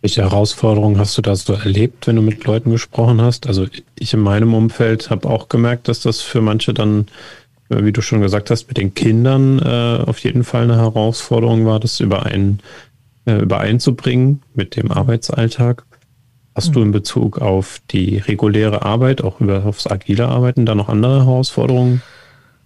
[0.00, 3.46] Welche Herausforderungen hast du da so erlebt, wenn du mit Leuten gesprochen hast?
[3.46, 3.66] Also
[3.98, 7.06] ich in meinem Umfeld habe auch gemerkt, dass das für manche dann, äh,
[7.68, 11.80] wie du schon gesagt hast, mit den Kindern äh, auf jeden Fall eine Herausforderung war,
[11.80, 12.60] das überein,
[13.26, 15.84] äh, übereinzubringen mit dem Arbeitsalltag.
[16.54, 20.88] Hast du in Bezug auf die reguläre Arbeit, auch über aufs agile Arbeiten, da noch
[20.88, 22.00] andere Herausforderungen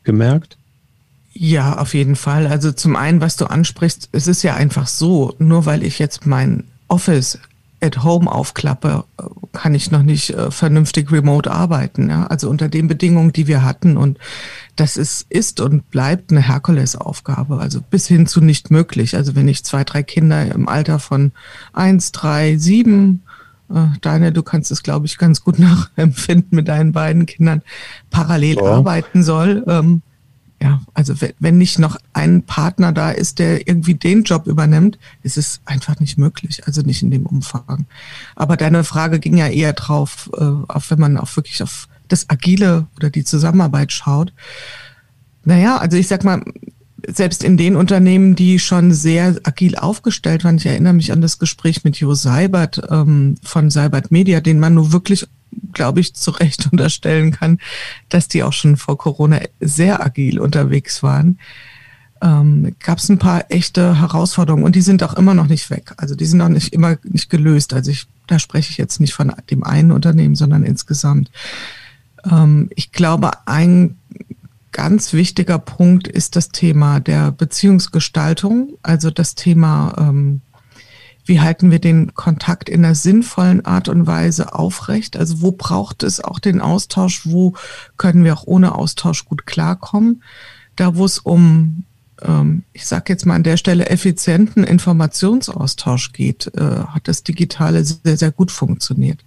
[0.04, 0.56] gemerkt?
[1.32, 2.46] Ja, auf jeden Fall.
[2.46, 6.24] Also zum einen, was du ansprichst, es ist ja einfach so, nur weil ich jetzt
[6.24, 7.40] mein Office
[7.80, 9.04] at home aufklappe,
[9.52, 12.10] kann ich noch nicht äh, vernünftig remote arbeiten.
[12.10, 12.26] Ja?
[12.26, 13.96] Also unter den Bedingungen, die wir hatten.
[13.96, 14.18] Und
[14.76, 17.58] das ist, ist und bleibt eine Herkulesaufgabe.
[17.58, 19.16] Also bis hin zu nicht möglich.
[19.16, 21.32] Also wenn ich zwei, drei Kinder im Alter von
[21.72, 23.22] eins, drei, sieben
[23.70, 27.62] äh, Daniel, du kannst es, glaube ich, ganz gut nachempfinden mit deinen beiden Kindern,
[28.10, 28.64] parallel ja.
[28.64, 29.64] arbeiten soll.
[29.66, 30.02] Ähm,
[30.62, 35.38] ja, also wenn nicht noch ein Partner da ist, der irgendwie den Job übernimmt, ist
[35.38, 37.86] es einfach nicht möglich, also nicht in dem Umfang.
[38.36, 42.28] Aber deine Frage ging ja eher drauf, äh, auf wenn man auch wirklich auf das
[42.28, 44.34] Agile oder die Zusammenarbeit schaut.
[45.44, 46.42] Naja, also ich sag mal,
[47.06, 51.38] selbst in den Unternehmen, die schon sehr agil aufgestellt waren, ich erinnere mich an das
[51.38, 55.26] Gespräch mit Jo Seibert ähm, von Seibert Media, den man nur wirklich,
[55.72, 57.58] glaube ich, zu Recht unterstellen kann,
[58.08, 61.38] dass die auch schon vor Corona sehr agil unterwegs waren.
[62.22, 65.94] Ähm, gab es ein paar echte Herausforderungen und die sind auch immer noch nicht weg.
[65.96, 67.72] Also die sind auch nicht immer nicht gelöst.
[67.72, 71.30] Also ich, da spreche ich jetzt nicht von dem einen Unternehmen, sondern insgesamt.
[72.30, 73.96] Ähm, ich glaube, ein
[74.72, 80.42] ganz wichtiger Punkt ist das Thema der Beziehungsgestaltung, also das Thema, ähm,
[81.24, 85.16] wie halten wir den Kontakt in einer sinnvollen Art und Weise aufrecht?
[85.16, 87.26] Also wo braucht es auch den Austausch?
[87.26, 87.54] Wo
[87.96, 90.22] können wir auch ohne Austausch gut klarkommen?
[90.76, 91.84] Da, wo es um,
[92.22, 97.84] ähm, ich sage jetzt mal an der Stelle, effizienten Informationsaustausch geht, äh, hat das Digitale
[97.84, 99.24] sehr, sehr gut funktioniert.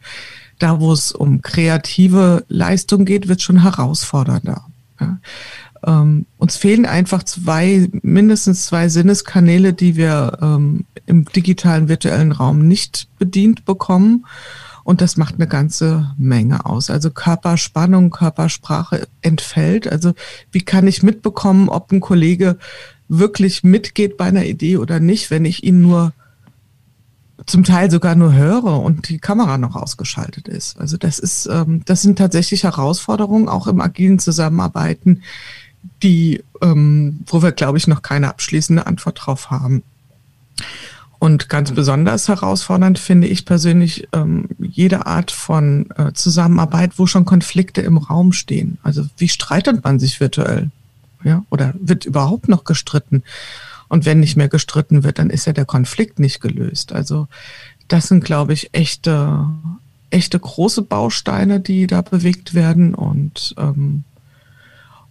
[0.60, 4.66] Da, wo es um kreative Leistung geht, wird schon herausfordernder.
[5.00, 5.20] Ja.
[5.86, 12.68] Ähm, uns fehlen einfach zwei, mindestens zwei Sinneskanäle, die wir ähm, im digitalen virtuellen Raum
[12.68, 14.26] nicht bedient bekommen.
[14.84, 16.90] Und das macht eine ganze Menge aus.
[16.90, 19.90] Also Körperspannung, Körpersprache entfällt.
[19.90, 20.14] Also
[20.52, 22.58] wie kann ich mitbekommen, ob ein Kollege
[23.08, 26.14] wirklich mitgeht bei einer Idee oder nicht, wenn ich ihn nur
[27.46, 30.80] zum Teil sogar nur höre und die Kamera noch ausgeschaltet ist.
[30.80, 35.24] Also das ist, ähm, das sind tatsächlich Herausforderungen auch im agilen Zusammenarbeiten,
[36.02, 39.84] die, ähm, wo wir, glaube ich, noch keine abschließende Antwort drauf haben.
[41.20, 47.24] Und ganz besonders herausfordernd finde ich persönlich ähm, jede Art von äh, Zusammenarbeit, wo schon
[47.24, 48.78] Konflikte im Raum stehen.
[48.84, 50.70] Also wie streitet man sich virtuell?
[51.24, 53.24] Ja, oder wird überhaupt noch gestritten?
[53.88, 56.92] Und wenn nicht mehr gestritten wird, dann ist ja der Konflikt nicht gelöst.
[56.92, 57.30] Also
[57.88, 59.46] das sind, glaube ich, echte,
[60.10, 62.94] echte große Bausteine, die da bewegt werden.
[62.96, 64.04] Und, ähm,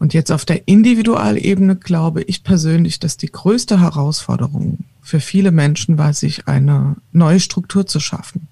[0.03, 5.97] und jetzt auf der Individualebene glaube ich persönlich, dass die größte Herausforderung für viele Menschen
[5.97, 8.49] war, sich eine neue Struktur zu schaffen.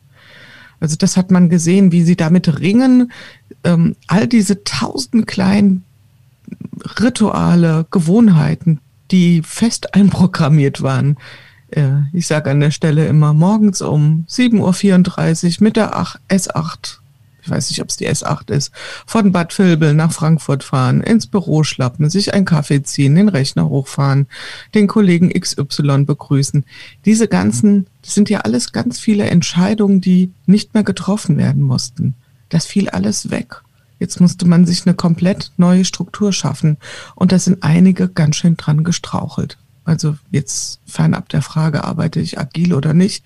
[0.78, 3.10] Also das hat man gesehen, wie sie damit ringen,
[3.64, 5.82] ähm, all diese tausend kleinen
[7.00, 8.78] Rituale, Gewohnheiten,
[9.10, 11.16] die fest einprogrammiert waren.
[11.70, 16.99] Äh, ich sage an der Stelle immer morgens um 7.34 Uhr mit der S8,
[17.42, 18.72] ich weiß nicht, ob es die S8 ist,
[19.06, 23.68] von Bad Vilbel nach Frankfurt fahren, ins Büro schlappen, sich einen Kaffee ziehen, den Rechner
[23.68, 24.26] hochfahren,
[24.74, 26.64] den Kollegen XY begrüßen.
[27.04, 32.14] Diese ganzen, das sind ja alles ganz viele Entscheidungen, die nicht mehr getroffen werden mussten.
[32.48, 33.62] Das fiel alles weg.
[33.98, 36.78] Jetzt musste man sich eine komplett neue Struktur schaffen.
[37.14, 39.58] Und da sind einige ganz schön dran gestrauchelt.
[39.84, 43.24] Also jetzt fernab der Frage, arbeite ich agil oder nicht.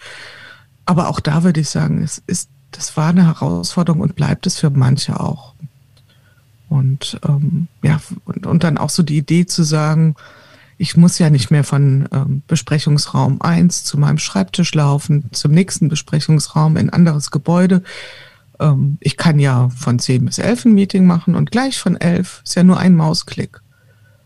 [0.85, 4.59] Aber auch da würde ich sagen, es ist, das war eine Herausforderung und bleibt es
[4.59, 5.55] für manche auch.
[6.69, 10.17] Und ähm, ja, und, und dann auch so die Idee zu sagen,
[10.77, 15.89] ich muss ja nicht mehr von ähm, Besprechungsraum 1 zu meinem Schreibtisch laufen, zum nächsten
[15.89, 17.83] Besprechungsraum in anderes Gebäude,
[18.61, 22.43] ähm, ich kann ja von 10 bis 11 ein Meeting machen und gleich von 11
[22.45, 23.61] ist ja nur ein Mausklick.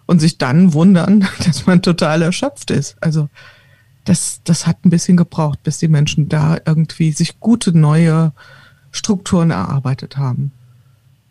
[0.06, 2.96] Und sich dann wundern, dass man total erschöpft ist.
[3.00, 3.28] Also
[4.08, 8.32] das, das hat ein bisschen gebraucht, bis die Menschen da irgendwie sich gute neue
[8.90, 10.52] Strukturen erarbeitet haben.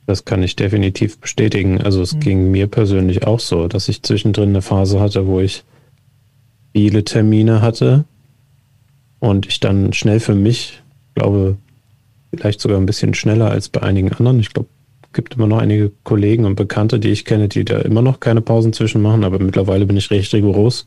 [0.06, 1.82] Das kann ich definitiv bestätigen.
[1.82, 2.20] Also es mhm.
[2.20, 5.64] ging mir persönlich auch so, dass ich zwischendrin eine Phase hatte, wo ich
[6.74, 8.06] viele Termine hatte
[9.20, 10.82] und ich dann schnell für mich,
[11.16, 11.58] glaube
[12.30, 14.40] vielleicht sogar ein bisschen schneller als bei einigen anderen.
[14.40, 14.70] Ich glaube,
[15.14, 18.42] gibt immer noch einige Kollegen und Bekannte, die ich kenne, die da immer noch keine
[18.42, 20.86] Pausen zwischen machen, aber mittlerweile bin ich recht rigoros.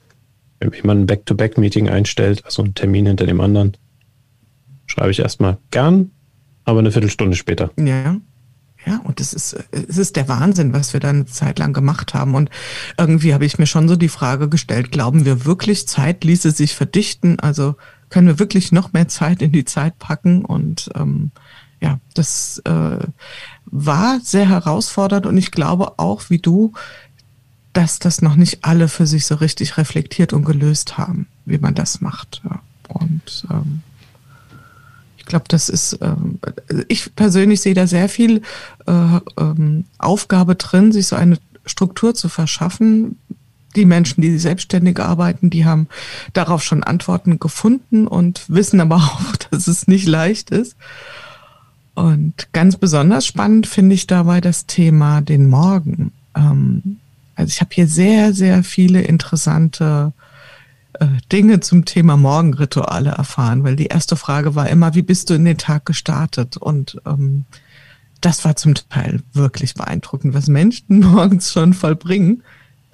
[0.61, 3.77] Wenn jemand ein Back-to-Back-Meeting einstellt, also einen Termin hinter dem anderen,
[4.87, 6.11] schreibe ich erstmal gern,
[6.64, 7.70] aber eine Viertelstunde später.
[7.77, 8.16] Ja.
[8.87, 12.14] Ja, und es ist, es ist der Wahnsinn, was wir da eine Zeit lang gemacht
[12.14, 12.35] haben.
[12.35, 12.49] Und
[12.96, 16.75] irgendwie habe ich mir schon so die Frage gestellt, glauben wir wirklich, Zeit ließe sich
[16.75, 17.38] verdichten?
[17.40, 17.77] Also
[18.09, 20.46] können wir wirklich noch mehr Zeit in die Zeit packen?
[20.46, 21.31] Und ähm,
[21.83, 23.07] ja, das äh,
[23.66, 26.73] war sehr herausfordernd und ich glaube auch, wie du,
[27.72, 31.74] dass das noch nicht alle für sich so richtig reflektiert und gelöst haben, wie man
[31.74, 32.42] das macht.
[32.88, 33.83] Und ähm,
[35.30, 36.38] glaube, das ist, ähm,
[36.88, 38.42] ich persönlich sehe da sehr viel
[38.87, 43.16] äh, ähm, Aufgabe drin, sich so eine Struktur zu verschaffen.
[43.76, 45.88] Die Menschen, die selbstständig arbeiten, die haben
[46.33, 50.76] darauf schon Antworten gefunden und wissen aber auch, dass es nicht leicht ist.
[51.94, 56.12] Und ganz besonders spannend finde ich dabei das Thema den Morgen.
[56.37, 56.98] Ähm,
[57.40, 60.12] also ich habe hier sehr, sehr viele interessante
[60.94, 65.35] äh, Dinge zum Thema Morgenrituale erfahren, weil die erste Frage war immer, wie bist du
[65.35, 66.57] in den Tag gestartet?
[66.59, 67.46] Und ähm,
[68.20, 72.42] das war zum Teil wirklich beeindruckend, was Menschen morgens schon vollbringen,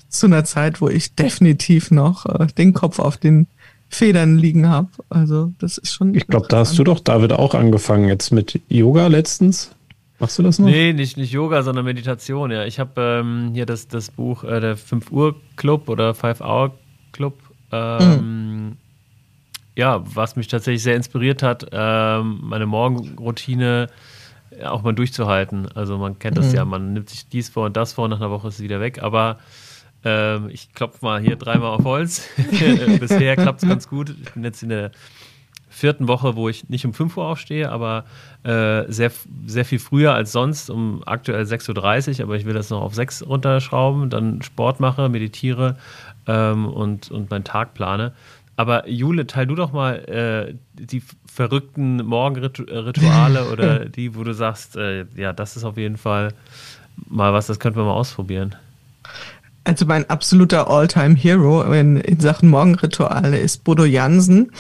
[0.09, 3.49] zu einer Zeit, wo ich definitiv noch äh, den Kopf auf den
[3.89, 4.89] Federn liegen habe.
[5.09, 6.15] Also das ist schon.
[6.15, 9.73] Ich glaube, da hast du doch, David, auch angefangen jetzt mit Yoga letztens.
[10.19, 10.67] Machst du das noch?
[10.67, 12.65] Nee, nicht, nicht Yoga, sondern Meditation, ja.
[12.65, 16.75] Ich habe ähm, hier das, das Buch äh, der 5 Uhr Club oder 5 Hour
[17.13, 17.35] Club
[17.73, 18.77] ähm, mhm.
[19.75, 23.89] Ja, was mich tatsächlich sehr inspiriert hat, ähm, meine Morgenroutine
[24.65, 25.69] auch mal durchzuhalten.
[25.75, 26.55] Also man kennt das mhm.
[26.55, 28.81] ja, man nimmt sich dies vor und das vor, nach einer Woche ist es wieder
[28.81, 29.39] weg, aber
[30.03, 32.27] ähm, ich klopfe mal hier dreimal auf Holz.
[33.01, 34.15] Bisher klappt es ganz gut.
[34.23, 34.93] Ich bin jetzt in der
[35.77, 38.05] vierten Woche, wo ich nicht um 5 Uhr aufstehe, aber
[38.45, 39.12] äh, sehr,
[39.47, 42.95] sehr viel früher als sonst, um aktuell 6.30 Uhr, aber ich will das noch auf
[42.95, 45.77] 6 runterschrauben, dann Sport mache, meditiere
[46.27, 48.12] ähm, und, und meinen Tag plane.
[48.57, 54.77] Aber Jule, teil du doch mal äh, die verrückten Morgenrituale oder die, wo du sagst,
[54.77, 56.33] äh, ja, das ist auf jeden Fall
[57.07, 58.57] mal was, das könnten wir mal ausprobieren.
[59.67, 64.53] Also mein absoluter All-Time-Hero in, in, Sachen Morgenrituale ist Bodo Jansen.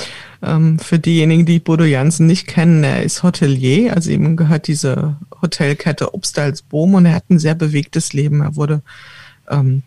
[0.42, 5.16] Ähm, für diejenigen, die Bodo Jansen nicht kennen, er ist Hotelier, also ihm gehört diese
[5.40, 8.40] Hotelkette Obstalsboom und er hat ein sehr bewegtes Leben.
[8.40, 8.82] Er wurde
[9.48, 9.84] ähm,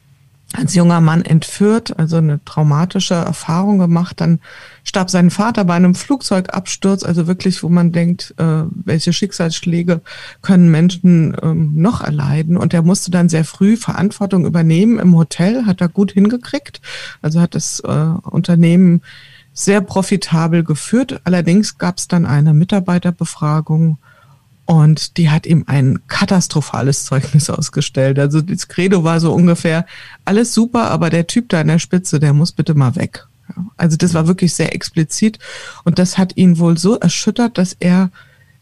[0.54, 4.22] als junger Mann entführt, also eine traumatische Erfahrung gemacht.
[4.22, 4.40] Dann
[4.90, 10.02] starb sein Vater bei einem Flugzeugabsturz, also wirklich, wo man denkt, äh, welche Schicksalsschläge
[10.42, 12.58] können Menschen ähm, noch erleiden.
[12.58, 16.82] Und er musste dann sehr früh Verantwortung übernehmen im Hotel, hat er gut hingekriegt,
[17.22, 19.02] also hat das äh, Unternehmen
[19.54, 21.22] sehr profitabel geführt.
[21.24, 24.00] Allerdings gab es dann eine Mitarbeiterbefragung
[24.66, 28.18] und die hat ihm ein katastrophales Zeugnis ausgestellt.
[28.18, 29.86] Also das Credo war so ungefähr,
[30.26, 33.29] alles super, aber der Typ da an der Spitze, der muss bitte mal weg.
[33.78, 35.40] Also das war wirklich sehr explizit.
[35.84, 38.12] Und das hat ihn wohl so erschüttert, dass er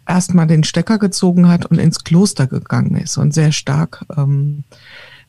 [0.08, 4.64] erstmal den Stecker gezogen hat und ins Kloster gegangen ist und sehr stark ähm,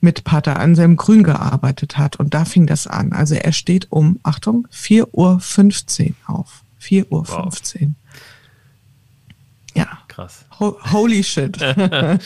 [0.01, 2.17] mit Pater Anselm Grün gearbeitet hat.
[2.17, 3.13] Und da fing das an.
[3.13, 6.63] Also er steht um, Achtung, 4.15 Uhr auf.
[6.81, 7.29] 4.15 Uhr.
[7.29, 7.59] Wow.
[10.19, 10.47] Krass.
[10.59, 11.61] Ho holy shit.
[11.61, 12.19] da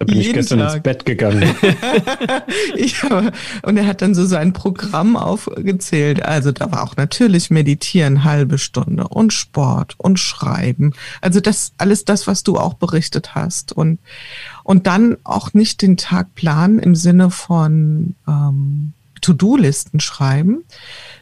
[0.00, 0.74] bin ich gestern Tag.
[0.74, 1.48] ins Bett gegangen.
[2.76, 3.32] ja,
[3.62, 6.22] und er hat dann so sein Programm aufgezählt.
[6.22, 10.92] Also da war auch natürlich Meditieren halbe Stunde und Sport und Schreiben.
[11.22, 13.72] Also das alles das, was du auch berichtet hast.
[13.72, 13.98] Und,
[14.62, 20.64] und dann auch nicht den Tag planen im Sinne von ähm, To-Do-Listen schreiben,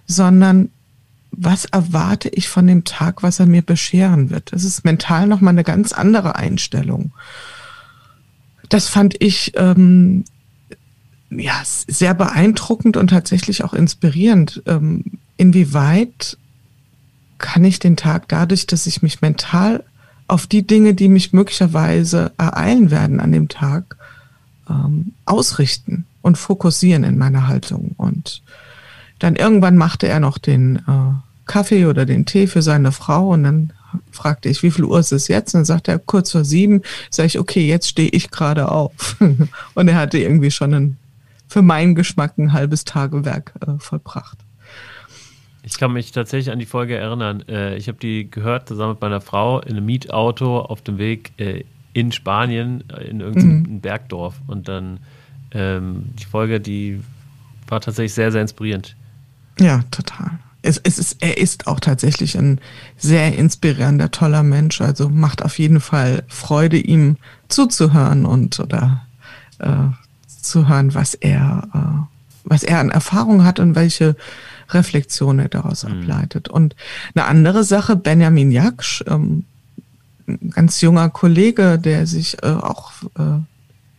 [0.08, 0.70] sondern
[1.38, 4.52] was erwarte ich von dem Tag, was er mir bescheren wird.
[4.52, 7.12] Das ist mental nochmal eine ganz andere Einstellung.
[8.68, 10.24] Das fand ich ähm,
[11.30, 14.62] ja, sehr beeindruckend und tatsächlich auch inspirierend.
[14.66, 15.04] Ähm,
[15.36, 16.38] inwieweit
[17.38, 19.84] kann ich den Tag dadurch, dass ich mich mental
[20.28, 23.96] auf die Dinge, die mich möglicherweise ereilen werden an dem Tag,
[24.68, 27.94] ähm, ausrichten und fokussieren in meiner Haltung.
[27.96, 28.42] Und
[29.18, 33.44] dann irgendwann machte er noch den äh, Kaffee oder den Tee für seine Frau und
[33.44, 33.72] dann
[34.10, 35.54] fragte ich, wie viel Uhr ist es jetzt?
[35.54, 36.82] Und dann sagte er, kurz vor sieben.
[37.10, 39.16] Sag ich, okay, jetzt stehe ich gerade auf.
[39.74, 40.96] und er hatte irgendwie schon ein,
[41.48, 44.38] für meinen Geschmack ein halbes Tagewerk äh, vollbracht.
[45.62, 47.42] Ich kann mich tatsächlich an die Folge erinnern.
[47.48, 51.32] Äh, ich habe die gehört zusammen mit meiner Frau in einem Mietauto auf dem Weg
[51.38, 53.80] äh, in Spanien äh, in irgendeinem mhm.
[53.80, 54.34] Bergdorf.
[54.46, 55.00] Und dann
[55.52, 57.00] ähm, die Folge, die
[57.68, 58.94] war tatsächlich sehr, sehr inspirierend.
[59.58, 62.60] Ja, total es, es ist, er ist auch tatsächlich ein
[62.96, 64.80] sehr inspirierender, toller Mensch.
[64.80, 67.16] Also macht auf jeden Fall Freude, ihm
[67.48, 69.06] zuzuhören und oder
[69.58, 69.88] äh,
[70.26, 74.16] zu hören, was er, äh, was er an Erfahrung hat und welche
[74.70, 76.02] Reflexion er daraus mhm.
[76.02, 76.48] ableitet.
[76.48, 76.74] Und
[77.14, 79.44] eine andere Sache, Benjamin Jaksch, ähm,
[80.26, 83.38] ein ganz junger Kollege, der sich äh, auch äh,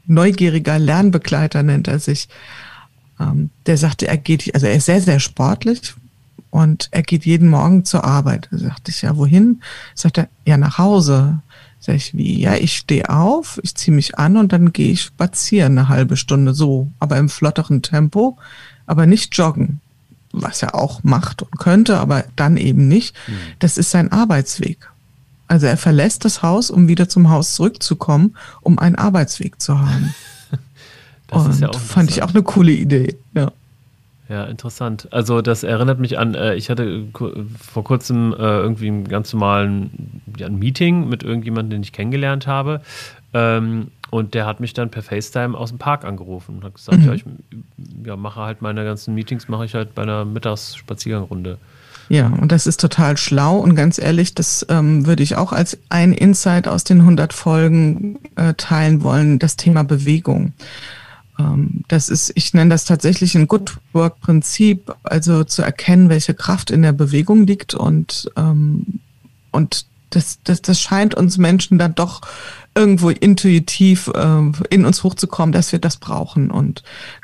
[0.05, 2.27] neugieriger Lernbegleiter nennt er sich,
[3.19, 5.95] ähm, der sagte, er geht, also er ist sehr, sehr sportlich
[6.63, 8.47] und er geht jeden Morgen zur Arbeit.
[8.51, 9.61] Da sagte ich, ja, wohin?
[9.95, 11.39] Sagt er, ja, nach Hause.
[11.79, 12.39] Sag ich, wie?
[12.39, 16.17] Ja, ich stehe auf, ich ziehe mich an und dann gehe ich spazieren eine halbe
[16.17, 18.37] Stunde so, aber im flotteren Tempo,
[18.85, 19.79] aber nicht joggen
[20.33, 23.15] was er auch macht und könnte, aber dann eben nicht.
[23.27, 23.37] Mhm.
[23.59, 24.89] Das ist sein Arbeitsweg.
[25.47, 30.13] Also er verlässt das Haus, um wieder zum Haus zurückzukommen, um einen Arbeitsweg zu haben.
[31.27, 33.17] das und ist ja auch fand ich auch eine coole Idee.
[33.33, 33.51] Ja.
[34.29, 35.07] Ja, interessant.
[35.11, 37.05] Also das erinnert mich an, äh, ich hatte
[37.59, 42.45] vor kurzem äh, irgendwie einen ganz normalen ja, ein Meeting mit irgendjemandem, den ich kennengelernt
[42.45, 42.81] habe.
[43.33, 46.99] Ähm, und der hat mich dann per FaceTime aus dem Park angerufen und hat gesagt,
[46.99, 47.05] mhm.
[47.05, 47.25] ja, ich
[48.05, 51.57] ja, mache halt meine ganzen Meetings, mache ich halt bei einer Mittagsspaziergangrunde.
[52.09, 55.77] Ja, und das ist total schlau und ganz ehrlich, das ähm, würde ich auch als
[55.89, 60.53] ein Insight aus den 100 Folgen äh, teilen wollen, das Thema Bewegung.
[61.39, 66.33] Ähm, das ist, ich nenne das tatsächlich ein Good Work Prinzip, also zu erkennen, welche
[66.33, 68.99] Kraft in der Bewegung liegt und, ähm,
[69.51, 72.21] und das, das, das scheint uns Menschen dann doch
[72.75, 76.51] irgendwo intuitiv äh, in uns hochzukommen, dass wir das brauchen.
[76.51, 76.83] Und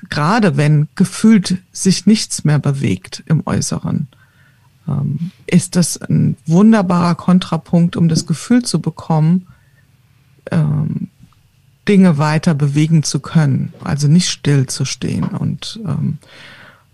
[0.09, 4.07] gerade wenn gefühlt sich nichts mehr bewegt im Äußeren,
[4.88, 9.47] ähm, ist das ein wunderbarer Kontrapunkt, um das Gefühl zu bekommen,
[10.51, 11.09] ähm,
[11.88, 16.17] Dinge weiter bewegen zu können, also nicht still zu stehen und ähm,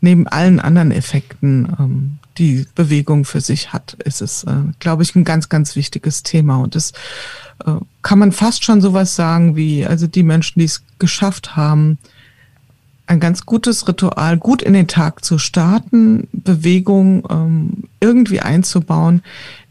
[0.01, 5.15] neben allen anderen Effekten, ähm, die Bewegung für sich hat, ist es, äh, glaube ich,
[5.15, 6.57] ein ganz, ganz wichtiges Thema.
[6.57, 6.91] Und es
[7.65, 11.97] äh, kann man fast schon sowas sagen wie, also die Menschen, die es geschafft haben,
[13.07, 19.23] ein ganz gutes Ritual, gut in den Tag zu starten, Bewegung ähm, irgendwie einzubauen,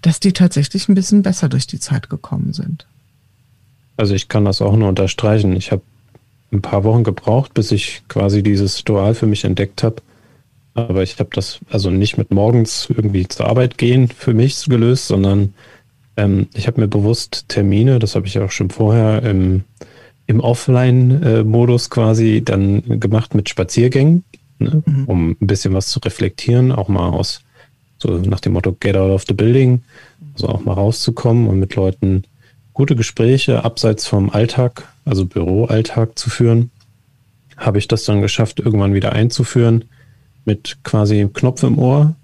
[0.03, 2.87] dass die tatsächlich ein bisschen besser durch die Zeit gekommen sind.
[3.99, 5.55] Also ich kann das auch nur unterstreichen.
[5.57, 5.83] Ich habe
[6.53, 9.97] ein paar Wochen gebraucht, bis ich quasi dieses Ritual für mich entdeckt habe.
[10.75, 15.09] Aber ich habe das also nicht mit morgens irgendwie zur Arbeit gehen für mich gelöst,
[15.09, 15.53] sondern
[16.17, 19.65] ähm, ich habe mir bewusst Termine, das habe ich auch schon vorher im,
[20.29, 24.23] im Offline-Modus quasi dann gemacht mit Spaziergängen,
[24.61, 24.83] ne?
[24.87, 25.05] mhm.
[25.07, 27.41] um ein bisschen was zu reflektieren, auch mal aus,
[28.01, 29.83] so nach dem Motto Get out of the building,
[30.35, 32.23] also auch mal rauszukommen und mit Leuten
[32.79, 36.71] gute Gespräche abseits vom Alltag, also Büroalltag zu führen.
[37.57, 39.87] Habe ich das dann geschafft, irgendwann wieder einzuführen
[40.45, 42.15] mit quasi Knopf im Ohr,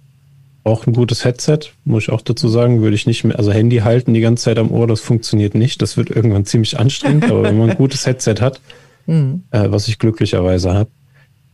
[0.63, 3.79] auch ein gutes Headset, muss ich auch dazu sagen, würde ich nicht mehr, also Handy
[3.79, 5.83] halten die ganze Zeit am Ohr, das funktioniert nicht.
[5.83, 8.61] Das wird irgendwann ziemlich anstrengend, aber wenn man ein gutes Headset hat,
[9.07, 9.43] mhm.
[9.51, 10.91] äh, was ich glücklicherweise habe,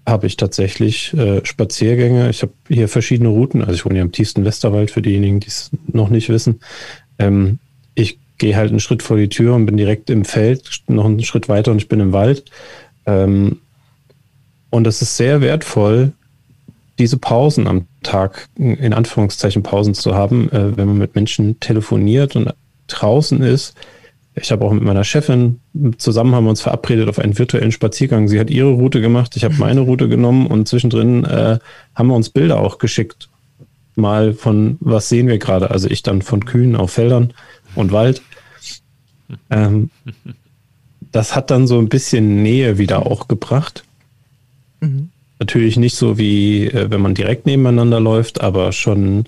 [0.07, 2.29] habe ich tatsächlich äh, Spaziergänge.
[2.29, 3.63] Ich habe hier verschiedene Routen.
[3.63, 6.61] Also ich wohne hier im tiefsten Westerwald für diejenigen, die es noch nicht wissen.
[7.19, 7.61] Ähm,
[7.95, 11.23] ich gehe halt einen Schritt vor die Tür und bin direkt im Feld, noch einen
[11.23, 12.45] Schritt weiter und ich bin im Wald.
[13.07, 13.61] Ähm,
[14.71, 16.13] und es ist sehr wertvoll,
[16.99, 22.35] diese Pausen am Tag, in Anführungszeichen Pausen zu haben, äh, wenn man mit Menschen telefoniert
[22.35, 22.53] und
[22.89, 23.75] draußen ist.
[24.35, 25.61] Ich habe auch mit meiner Chefin
[25.99, 28.29] zusammen haben wir uns verabredet auf einen virtuellen Spaziergang.
[28.29, 31.59] Sie hat ihre Route gemacht, ich habe meine Route genommen und zwischendrin äh,
[31.95, 33.29] haben wir uns Bilder auch geschickt.
[33.97, 35.71] Mal von was sehen wir gerade?
[35.71, 37.35] Also ich dann von Kühen auf Feldern
[37.75, 38.23] und Wald.
[39.49, 39.91] Ähm,
[41.13, 43.85] das hat dann so ein bisschen Nähe wieder auch gebracht.
[44.81, 45.11] Mhm.
[45.39, 49.25] Natürlich nicht so wie äh, wenn man direkt nebeneinander läuft, aber schon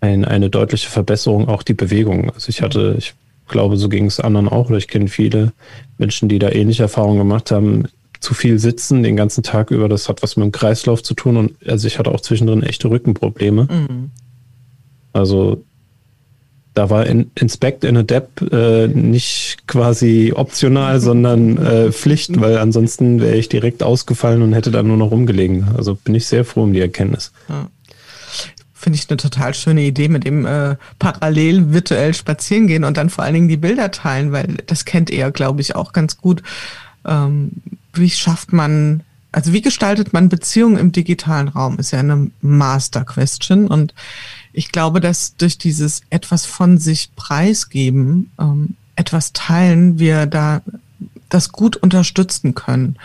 [0.00, 2.30] ein, eine deutliche Verbesserung auch die Bewegung.
[2.30, 3.14] Also ich hatte, ich
[3.48, 5.52] glaube, so ging es anderen auch, oder ich kenne viele
[5.98, 7.84] Menschen, die da ähnliche Erfahrungen gemacht haben.
[8.20, 11.36] Zu viel sitzen den ganzen Tag über, das hat was mit dem Kreislauf zu tun
[11.36, 13.64] und also ich hatte auch zwischendrin echte Rückenprobleme.
[13.70, 14.10] Mhm.
[15.12, 15.62] Also
[16.74, 22.58] da war in, Inspect in a Dep äh, nicht quasi optional, sondern äh, Pflicht, weil
[22.58, 25.68] ansonsten wäre ich direkt ausgefallen und hätte da nur noch rumgelegen.
[25.76, 27.32] Also bin ich sehr froh um die Erkenntnis.
[27.48, 27.68] Ja.
[28.74, 33.08] Finde ich eine total schöne Idee mit dem äh, parallel virtuell spazieren gehen und dann
[33.08, 36.42] vor allen Dingen die Bilder teilen, weil das kennt ihr, glaube ich, auch ganz gut.
[37.06, 37.52] Ähm,
[37.94, 39.02] wie schafft man
[39.34, 43.66] also wie gestaltet man Beziehungen im digitalen Raum, ist ja eine Master-Question.
[43.66, 43.92] Und
[44.54, 50.62] ich glaube, dass durch dieses etwas von sich preisgeben, ähm, etwas teilen, wir da
[51.28, 52.96] das gut unterstützen können.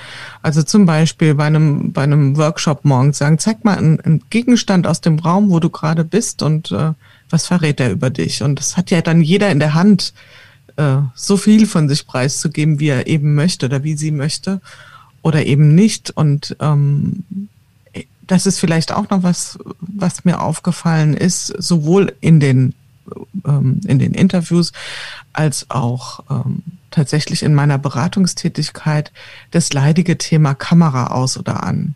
[0.44, 4.86] Also zum Beispiel bei einem, bei einem Workshop morgens sagen, zeig mal einen, einen Gegenstand
[4.86, 6.94] aus dem Raum, wo du gerade bist und äh,
[7.32, 8.44] was verrät er über dich?
[8.44, 10.14] Und das hat ja dann jeder in der Hand,
[10.76, 14.62] äh, so viel von sich preiszugeben, wie er eben möchte oder wie sie möchte
[15.24, 16.12] oder eben nicht.
[16.12, 17.24] Und ähm,
[18.30, 22.76] das ist vielleicht auch noch was, was mir aufgefallen ist, sowohl in den
[23.44, 24.72] ähm, in den Interviews
[25.34, 26.62] als auch ähm,
[26.92, 29.12] tatsächlich in meiner Beratungstätigkeit
[29.50, 31.96] das leidige Thema Kamera aus oder an.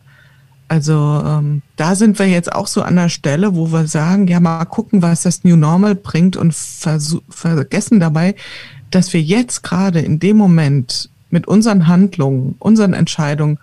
[0.69, 4.39] Also ähm, da sind wir jetzt auch so an der Stelle, wo wir sagen, ja
[4.39, 8.33] mal gucken, was das New Normal bringt und vergessen dabei,
[8.89, 13.59] dass wir jetzt gerade in dem Moment mit unseren Handlungen, unseren Entscheidungen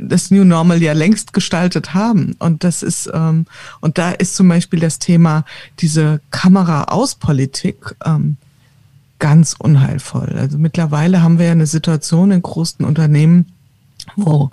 [0.00, 2.34] das New Normal ja längst gestaltet haben.
[2.38, 3.46] Und das ist, ähm,
[3.80, 5.44] und da ist zum Beispiel das Thema
[5.80, 8.36] diese Kamera-Aus-Politik ähm,
[9.18, 10.36] ganz unheilvoll.
[10.38, 13.46] Also mittlerweile haben wir ja eine Situation in großen Unternehmen,
[14.16, 14.50] wo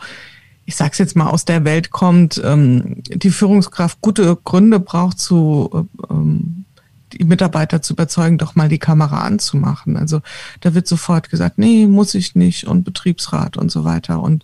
[0.67, 5.87] ich sag's jetzt mal aus der Welt kommt, ähm, die Führungskraft gute Gründe braucht zu
[6.09, 6.65] ähm,
[7.13, 9.95] die Mitarbeiter zu überzeugen, doch mal die Kamera anzumachen.
[9.95, 10.21] Also
[10.61, 14.21] da wird sofort gesagt, nee, muss ich nicht und Betriebsrat und so weiter.
[14.21, 14.43] Und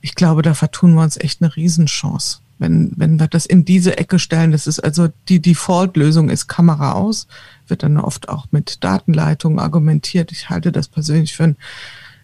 [0.00, 2.38] ich glaube, da vertun wir uns echt eine Riesenchance.
[2.58, 6.92] Wenn, wenn wir das in diese Ecke stellen, das ist also die Default-Lösung ist Kamera
[6.92, 7.28] aus,
[7.68, 10.32] wird dann oft auch mit Datenleitungen argumentiert.
[10.32, 11.56] Ich halte das persönlich für ein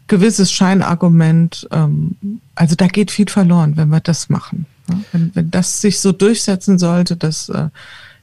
[0.09, 1.68] gewisses Scheinargument.
[1.70, 4.66] Ähm, also da geht viel verloren, wenn wir das machen.
[5.12, 7.68] Wenn, wenn das sich so durchsetzen sollte, dass äh,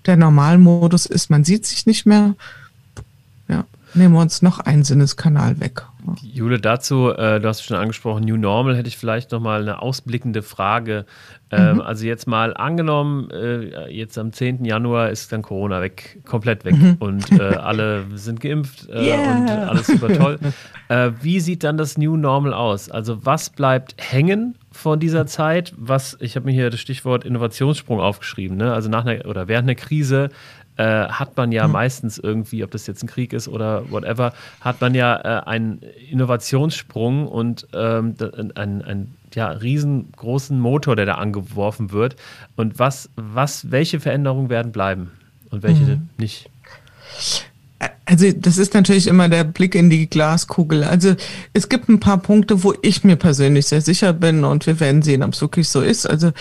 [0.05, 2.35] der Normalmodus ist, man sieht sich nicht mehr,
[3.47, 5.83] ja, nehmen wir uns noch einen Sinneskanal weg.
[6.21, 10.41] Jule, dazu, äh, du hast schon angesprochen, New Normal, hätte ich vielleicht nochmal eine ausblickende
[10.41, 11.05] Frage.
[11.51, 11.81] Ähm, mhm.
[11.81, 14.63] Also jetzt mal angenommen, äh, jetzt am 10.
[14.63, 16.95] Januar ist dann Corona weg, komplett weg mhm.
[16.99, 19.37] und äh, alle sind geimpft äh, yeah.
[19.37, 20.39] und alles super toll.
[20.91, 22.91] Äh, wie sieht dann das New Normal aus?
[22.91, 25.73] Also was bleibt hängen von dieser Zeit?
[25.77, 28.73] Was, ich habe mir hier das Stichwort Innovationssprung aufgeschrieben, ne?
[28.73, 30.27] also nach einer oder während einer Krise
[30.81, 31.73] äh, hat man ja mhm.
[31.73, 35.81] meistens irgendwie, ob das jetzt ein Krieg ist oder whatever, hat man ja äh, einen
[36.09, 38.15] Innovationssprung und ähm,
[38.55, 42.15] einen, einen ja, riesengroßen Motor, der da angeworfen wird.
[42.55, 45.11] Und was, was, welche Veränderungen werden bleiben
[45.51, 46.09] und welche mhm.
[46.17, 46.49] nicht?
[48.05, 50.83] Also das ist natürlich immer der Blick in die Glaskugel.
[50.83, 51.15] Also
[51.53, 55.03] es gibt ein paar Punkte, wo ich mir persönlich sehr sicher bin und wir werden
[55.03, 56.09] sehen, ob es wirklich so ist.
[56.09, 56.31] Also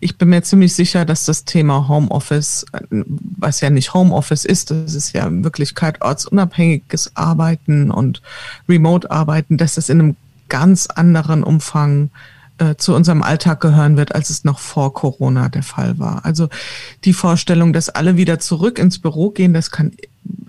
[0.00, 4.94] ich bin mir ziemlich sicher, dass das Thema Homeoffice, was ja nicht Homeoffice ist, das
[4.94, 8.22] ist ja in Wirklichkeit ortsunabhängiges Arbeiten und
[8.68, 10.16] Remote-Arbeiten, dass das in einem
[10.48, 12.10] ganz anderen Umfang
[12.58, 16.24] äh, zu unserem Alltag gehören wird, als es noch vor Corona der Fall war.
[16.24, 16.48] Also
[17.04, 19.92] die Vorstellung, dass alle wieder zurück ins Büro gehen, das kann,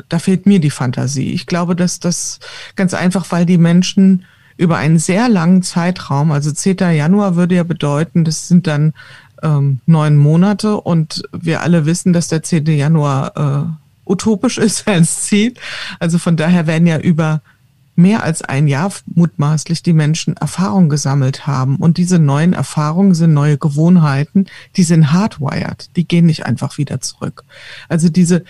[0.07, 1.33] da fehlt mir die Fantasie.
[1.33, 2.39] Ich glaube, dass das
[2.75, 4.25] ganz einfach, weil die Menschen
[4.57, 6.77] über einen sehr langen Zeitraum, also 10.
[6.95, 8.93] Januar würde ja bedeuten, das sind dann
[9.41, 12.65] ähm, neun Monate und wir alle wissen, dass der 10.
[12.65, 15.53] Januar äh, utopisch ist als Ziel.
[15.99, 17.41] Also von daher werden ja über
[17.95, 21.75] mehr als ein Jahr mutmaßlich die Menschen Erfahrung gesammelt haben.
[21.77, 27.01] Und diese neuen Erfahrungen sind neue Gewohnheiten, die sind hardwired, die gehen nicht einfach wieder
[27.01, 27.43] zurück.
[27.89, 28.43] Also diese,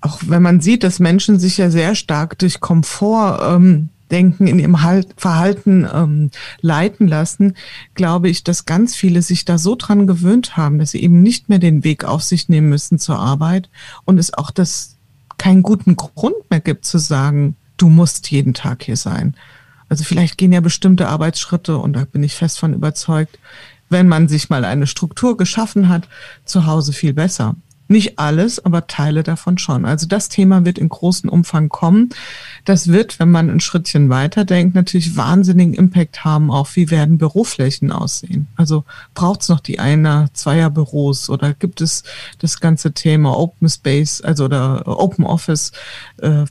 [0.00, 4.58] auch wenn man sieht, dass Menschen sich ja sehr stark durch Komfort ähm, Denken, in
[4.58, 6.30] ihrem halt Verhalten ähm,
[6.60, 7.54] leiten lassen,
[7.94, 11.48] glaube ich, dass ganz viele sich da so dran gewöhnt haben, dass sie eben nicht
[11.48, 13.70] mehr den Weg auf sich nehmen müssen zur Arbeit
[14.04, 14.96] und es auch das
[15.38, 19.34] keinen guten Grund mehr gibt zu sagen, du musst jeden Tag hier sein.
[19.88, 23.38] Also vielleicht gehen ja bestimmte Arbeitsschritte und da bin ich fest von überzeugt,
[23.90, 26.08] wenn man sich mal eine Struktur geschaffen hat,
[26.44, 27.56] zu Hause viel besser.
[27.86, 29.84] Nicht alles, aber Teile davon schon.
[29.84, 32.08] Also das Thema wird in großem Umfang kommen.
[32.64, 37.92] Das wird, wenn man ein Schrittchen weiterdenkt, natürlich wahnsinnigen Impact haben auf, wie werden Büroflächen
[37.92, 38.48] aussehen.
[38.56, 42.04] Also braucht es noch die einer, zweier Büros oder gibt es
[42.38, 45.72] das ganze Thema Open Space, also oder Open Office,
[46.18, 46.44] äh,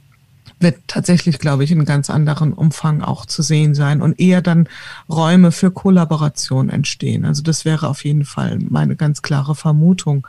[0.64, 4.68] wird tatsächlich, glaube ich, in ganz anderen Umfang auch zu sehen sein und eher dann
[5.10, 7.26] Räume für Kollaboration entstehen.
[7.26, 10.28] Also das wäre auf jeden Fall meine ganz klare Vermutung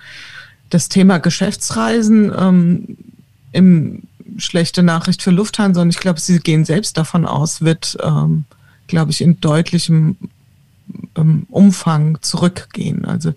[0.70, 2.96] das Thema Geschäftsreisen ähm,
[3.52, 4.02] im
[4.36, 8.44] schlechte Nachricht für Lufthansa und ich glaube, sie gehen selbst davon aus, wird, ähm,
[8.86, 10.16] glaube ich, in deutlichem
[11.16, 13.04] ähm, Umfang zurückgehen.
[13.04, 13.32] Also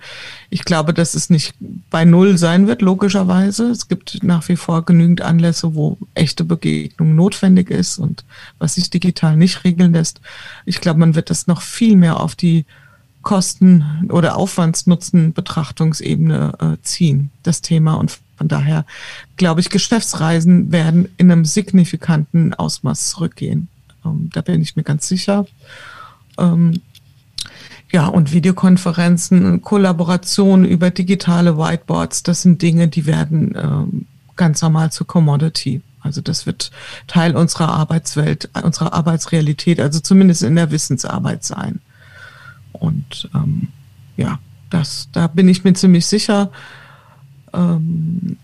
[0.50, 1.56] ich glaube, dass es nicht
[1.90, 3.70] bei Null sein wird, logischerweise.
[3.70, 8.26] Es gibt nach wie vor genügend Anlässe, wo echte Begegnung notwendig ist und
[8.60, 10.22] was sich digital nicht regeln lässt.
[10.66, 12.66] Ich glaube, man wird das noch viel mehr auf die
[13.28, 17.96] Kosten- oder Aufwandsnutzen-Betrachtungsebene äh, ziehen, das Thema.
[17.96, 18.86] Und von daher
[19.36, 23.68] glaube ich, Geschäftsreisen werden in einem signifikanten Ausmaß zurückgehen.
[24.06, 25.46] Ähm, da bin ich mir ganz sicher.
[26.38, 26.80] Ähm,
[27.92, 34.06] ja, und Videokonferenzen, Kollaboration über digitale Whiteboards, das sind Dinge, die werden ähm,
[34.38, 35.82] ganz normal zur Commodity.
[36.00, 36.72] Also das wird
[37.08, 41.82] Teil unserer Arbeitswelt, unserer Arbeitsrealität, also zumindest in der Wissensarbeit sein.
[42.80, 43.70] Und ähm,
[44.16, 46.52] ja, das, da bin ich mir ziemlich sicher.
[47.54, 48.38] Ähm,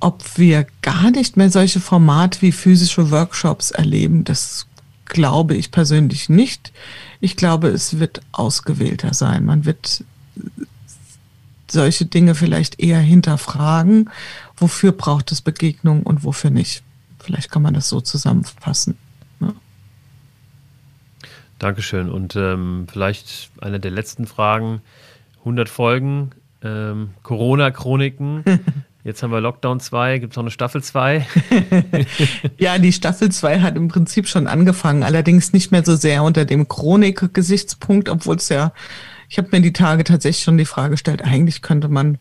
[0.00, 4.66] ob wir gar nicht mehr solche Formate wie physische Workshops erleben, das
[5.06, 6.72] glaube ich persönlich nicht.
[7.20, 9.44] Ich glaube, es wird ausgewählter sein.
[9.44, 10.04] Man wird
[11.70, 14.10] solche Dinge vielleicht eher hinterfragen.
[14.56, 16.82] Wofür braucht es Begegnung und wofür nicht?
[17.18, 18.96] Vielleicht kann man das so zusammenfassen.
[21.58, 22.10] Dankeschön.
[22.10, 24.80] Und ähm, vielleicht eine der letzten Fragen.
[25.40, 26.30] 100 Folgen,
[26.62, 28.44] ähm, Corona-Chroniken.
[29.04, 31.26] Jetzt haben wir Lockdown 2, gibt es noch eine Staffel 2?
[32.58, 36.44] ja, die Staffel 2 hat im Prinzip schon angefangen, allerdings nicht mehr so sehr unter
[36.44, 38.72] dem Chronik-Gesichtspunkt, obwohl es ja,
[39.30, 42.18] ich habe mir die Tage tatsächlich schon die Frage gestellt, eigentlich könnte man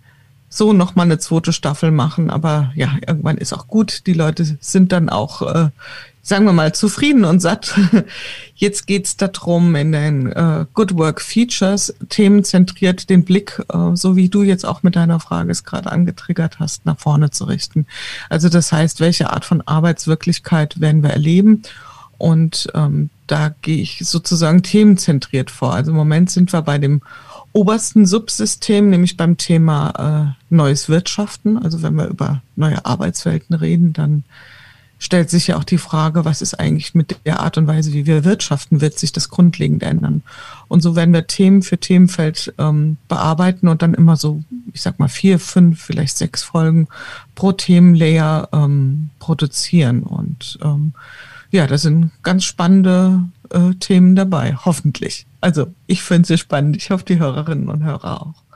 [0.49, 2.29] so nochmal eine zweite Staffel machen.
[2.29, 4.07] Aber ja, irgendwann ist auch gut.
[4.07, 5.69] Die Leute sind dann auch, äh,
[6.27, 7.73] sagen wir mal, zufrieden und satt.
[8.55, 14.27] Jetzt geht's darum, in den äh, Good Work Features themenzentriert den Blick, äh, so wie
[14.27, 17.85] du jetzt auch mit deiner Frage es gerade angetriggert hast, nach vorne zu richten.
[18.29, 21.63] Also das heißt, welche Art von Arbeitswirklichkeit werden wir erleben?
[22.17, 25.75] Und ähm, da gehe ich sozusagen themenzentriert vor.
[25.75, 27.01] Also im Moment sind wir bei dem
[27.53, 31.57] obersten Subsystem, nämlich beim Thema äh, neues Wirtschaften.
[31.57, 34.23] Also wenn wir über neue Arbeitswelten reden, dann
[34.99, 38.05] stellt sich ja auch die Frage, was ist eigentlich mit der Art und Weise, wie
[38.05, 40.23] wir wirtschaften, wird sich das grundlegend ändern.
[40.67, 44.43] Und so werden wir Themen für Themenfeld ähm, bearbeiten und dann immer so,
[44.73, 46.87] ich sag mal, vier, fünf, vielleicht sechs Folgen
[47.35, 50.03] pro Themenlayer ähm, produzieren.
[50.03, 50.93] Und ähm,
[51.51, 53.21] ja, das sind ganz spannende
[53.51, 55.25] äh, Themen dabei, hoffentlich.
[55.41, 56.75] Also ich finde sie spannend.
[56.75, 58.46] Ich hoffe, die Hörerinnen und Hörer auch.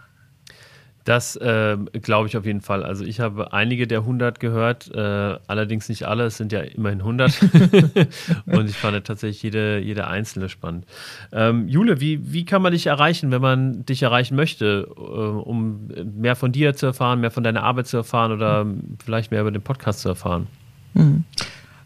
[1.03, 2.83] Das äh, glaube ich auf jeden Fall.
[2.83, 4.99] Also ich habe einige der 100 gehört, äh,
[5.47, 7.41] allerdings nicht alle, es sind ja immerhin 100.
[8.45, 10.85] und ich fand tatsächlich jede, jede einzelne spannend.
[11.31, 15.87] Ähm, Jule, wie, wie kann man dich erreichen, wenn man dich erreichen möchte, äh, um
[16.19, 18.65] mehr von dir zu erfahren, mehr von deiner Arbeit zu erfahren oder
[19.03, 20.47] vielleicht mehr über den Podcast zu erfahren?
[20.93, 21.23] Mhm.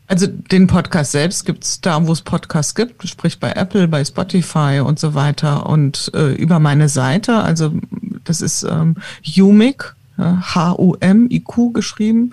[0.07, 4.81] Also den Podcast selbst gibt's da, wo es Podcasts gibt, sprich bei Apple, bei Spotify
[4.85, 5.65] und so weiter.
[5.67, 7.73] Und äh, über meine Seite, also
[8.25, 12.31] das ist ähm, Humic, H-U-M-I-Q geschrieben,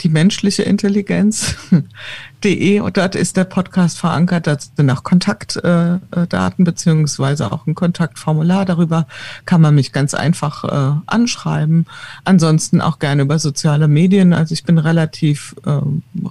[0.00, 4.46] die menschliche Intelligenz.de und dort ist der Podcast verankert.
[4.46, 8.64] Da sind auch Kontaktdaten beziehungsweise auch ein Kontaktformular.
[8.64, 9.06] Darüber
[9.44, 11.86] kann man mich ganz einfach äh, anschreiben.
[12.24, 14.32] Ansonsten auch gerne über soziale Medien.
[14.32, 15.80] Also ich bin relativ äh,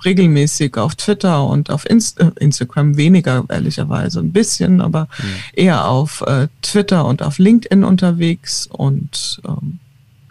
[0.03, 5.25] regelmäßig auf Twitter und auf Inst äh, Instagram weniger ehrlicherweise ein bisschen, aber mhm.
[5.53, 9.79] eher auf äh, Twitter und auf LinkedIn unterwegs und ähm,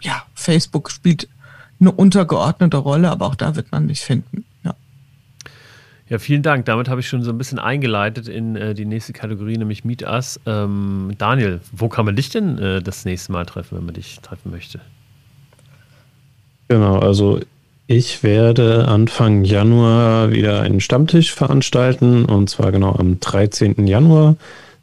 [0.01, 1.27] ja, Facebook spielt
[1.79, 4.45] eine untergeordnete Rolle, aber auch da wird man mich finden.
[4.63, 4.75] Ja.
[6.09, 6.65] Ja, vielen Dank.
[6.65, 10.03] Damit habe ich schon so ein bisschen eingeleitet in äh, die nächste Kategorie, nämlich Meet
[10.03, 10.39] Us.
[10.45, 14.19] Ähm, Daniel, wo kann man dich denn äh, das nächste Mal treffen, wenn man dich
[14.21, 14.79] treffen möchte?
[16.67, 17.39] Genau, also
[17.87, 23.87] ich werde Anfang Januar wieder einen Stammtisch veranstalten und zwar genau am 13.
[23.87, 24.35] Januar,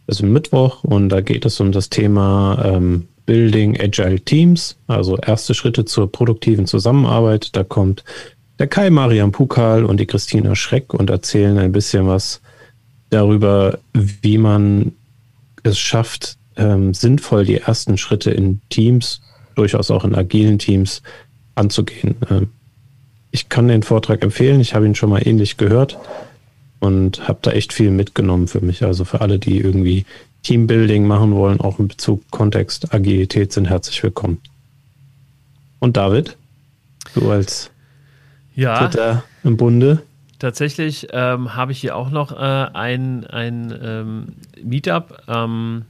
[0.09, 5.55] also Mittwoch und da geht es um das Thema ähm, Building Agile Teams, also erste
[5.55, 7.55] Schritte zur produktiven Zusammenarbeit.
[7.55, 8.05] Da kommt
[8.59, 12.41] der Kai Marian Pukal und die Christina Schreck und erzählen ein bisschen was
[13.11, 14.93] darüber, wie man
[15.63, 19.21] es schafft, ähm, sinnvoll die ersten Schritte in Teams,
[19.57, 21.03] durchaus auch in agilen Teams,
[21.55, 22.15] anzugehen.
[22.31, 22.49] Ähm,
[23.31, 24.61] ich kann den Vortrag empfehlen.
[24.61, 25.99] Ich habe ihn schon mal ähnlich gehört
[26.81, 28.83] und habe da echt viel mitgenommen für mich.
[28.85, 30.07] Also für alle, die irgendwie
[30.47, 34.41] Teambuilding machen wollen, auch in Bezug Kontext, Agilität, sind herzlich willkommen.
[35.81, 36.37] Und David,
[37.17, 37.73] du als
[38.55, 40.03] ja, Dritter im Bunde.
[40.39, 44.27] Tatsächlich ähm, habe ich hier auch noch äh, ein, ein ähm,
[44.63, 45.85] Meetup am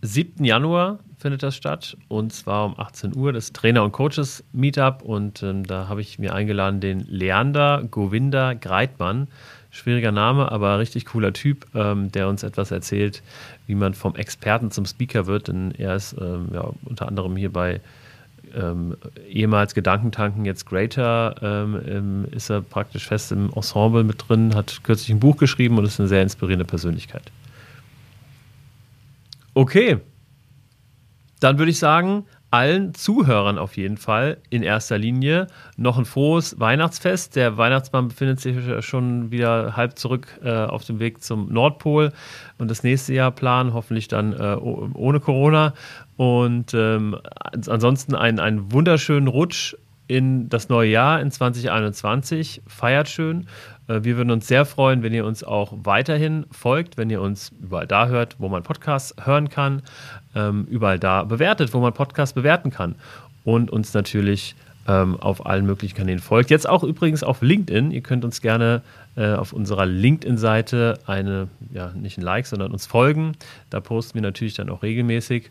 [0.00, 0.42] 7.
[0.42, 5.66] Januar findet das statt und zwar um 18 Uhr, das Trainer- und Coaches-Meetup und ähm,
[5.66, 9.28] da habe ich mir eingeladen den Leander Govinda Greitmann
[9.72, 13.22] schwieriger Name, aber richtig cooler Typ, ähm, der uns etwas erzählt,
[13.66, 15.48] wie man vom Experten zum Speaker wird.
[15.48, 17.80] Denn er ist ähm, ja, unter anderem hier bei
[18.54, 18.96] ähm,
[19.28, 25.10] ehemals Gedankentanken, jetzt Greater, ähm, ist er praktisch fest im Ensemble mit drin, hat kürzlich
[25.10, 27.30] ein Buch geschrieben und ist eine sehr inspirierende Persönlichkeit.
[29.54, 29.98] Okay,
[31.40, 35.46] dann würde ich sagen, allen Zuhörern auf jeden Fall in erster Linie
[35.78, 37.34] noch ein frohes Weihnachtsfest.
[37.34, 42.12] Der Weihnachtsmann befindet sich schon wieder halb zurück äh, auf dem Weg zum Nordpol
[42.58, 45.72] und das nächste Jahr planen, hoffentlich dann äh, ohne Corona.
[46.18, 47.16] Und ähm,
[47.66, 49.74] ansonsten einen, einen wunderschönen Rutsch
[50.12, 52.60] in das neue Jahr in 2021.
[52.66, 53.46] Feiert schön.
[53.88, 57.50] Äh, wir würden uns sehr freuen, wenn ihr uns auch weiterhin folgt, wenn ihr uns
[57.62, 59.82] überall da hört, wo man Podcasts hören kann
[60.34, 62.94] ähm, überall da bewertet, wo man Podcasts bewerten kann.
[63.44, 64.54] Und uns natürlich
[64.86, 66.50] ähm, auf allen möglichen Kanälen folgt.
[66.50, 67.90] Jetzt auch übrigens auf LinkedIn.
[67.90, 68.82] Ihr könnt uns gerne
[69.16, 73.32] äh, auf unserer LinkedIn-Seite eine, ja, nicht ein Like, sondern uns folgen.
[73.70, 75.50] Da posten wir natürlich dann auch regelmäßig.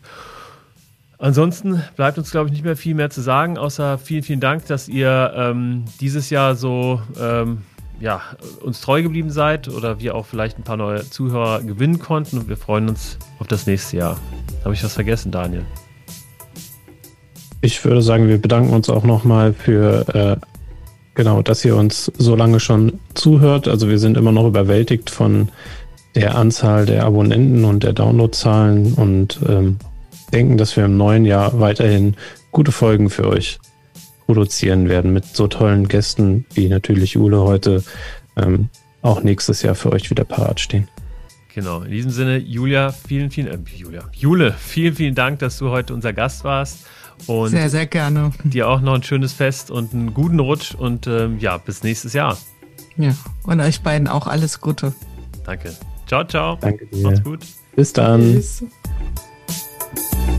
[1.22, 4.66] Ansonsten bleibt uns, glaube ich, nicht mehr viel mehr zu sagen, außer vielen, vielen Dank,
[4.66, 7.58] dass ihr ähm, dieses Jahr so ähm,
[8.00, 8.22] ja,
[8.60, 12.38] uns treu geblieben seid oder wir auch vielleicht ein paar neue Zuhörer gewinnen konnten.
[12.38, 14.18] Und wir freuen uns auf das nächste Jahr.
[14.64, 15.64] Habe ich was vergessen, Daniel?
[17.60, 20.36] Ich würde sagen, wir bedanken uns auch nochmal für äh,
[21.14, 23.68] genau, dass ihr uns so lange schon zuhört.
[23.68, 25.50] Also wir sind immer noch überwältigt von
[26.16, 29.78] der Anzahl der Abonnenten und der Downloadzahlen und ähm,
[30.32, 32.16] denken, dass wir im neuen Jahr weiterhin
[32.50, 33.58] gute Folgen für euch
[34.26, 37.82] produzieren werden mit so tollen Gästen wie natürlich Jule heute
[38.36, 38.68] ähm,
[39.02, 40.88] auch nächstes Jahr für euch wieder parat stehen.
[41.54, 45.68] Genau, in diesem Sinne, Julia, vielen, vielen, äh, Julia, Jule, vielen, vielen Dank, dass du
[45.68, 46.86] heute unser Gast warst.
[47.26, 48.32] Und sehr, sehr gerne.
[48.42, 52.14] Dir auch noch ein schönes Fest und einen guten Rutsch und ähm, ja, bis nächstes
[52.14, 52.38] Jahr.
[52.96, 53.14] Ja,
[53.44, 54.94] und euch beiden auch alles Gute.
[55.44, 55.72] Danke.
[56.06, 56.56] Ciao, ciao.
[56.60, 57.02] Danke dir.
[57.02, 57.40] Macht's gut.
[57.76, 58.20] Bis dann.
[58.20, 58.64] Tschüss.
[59.94, 60.31] Thank you.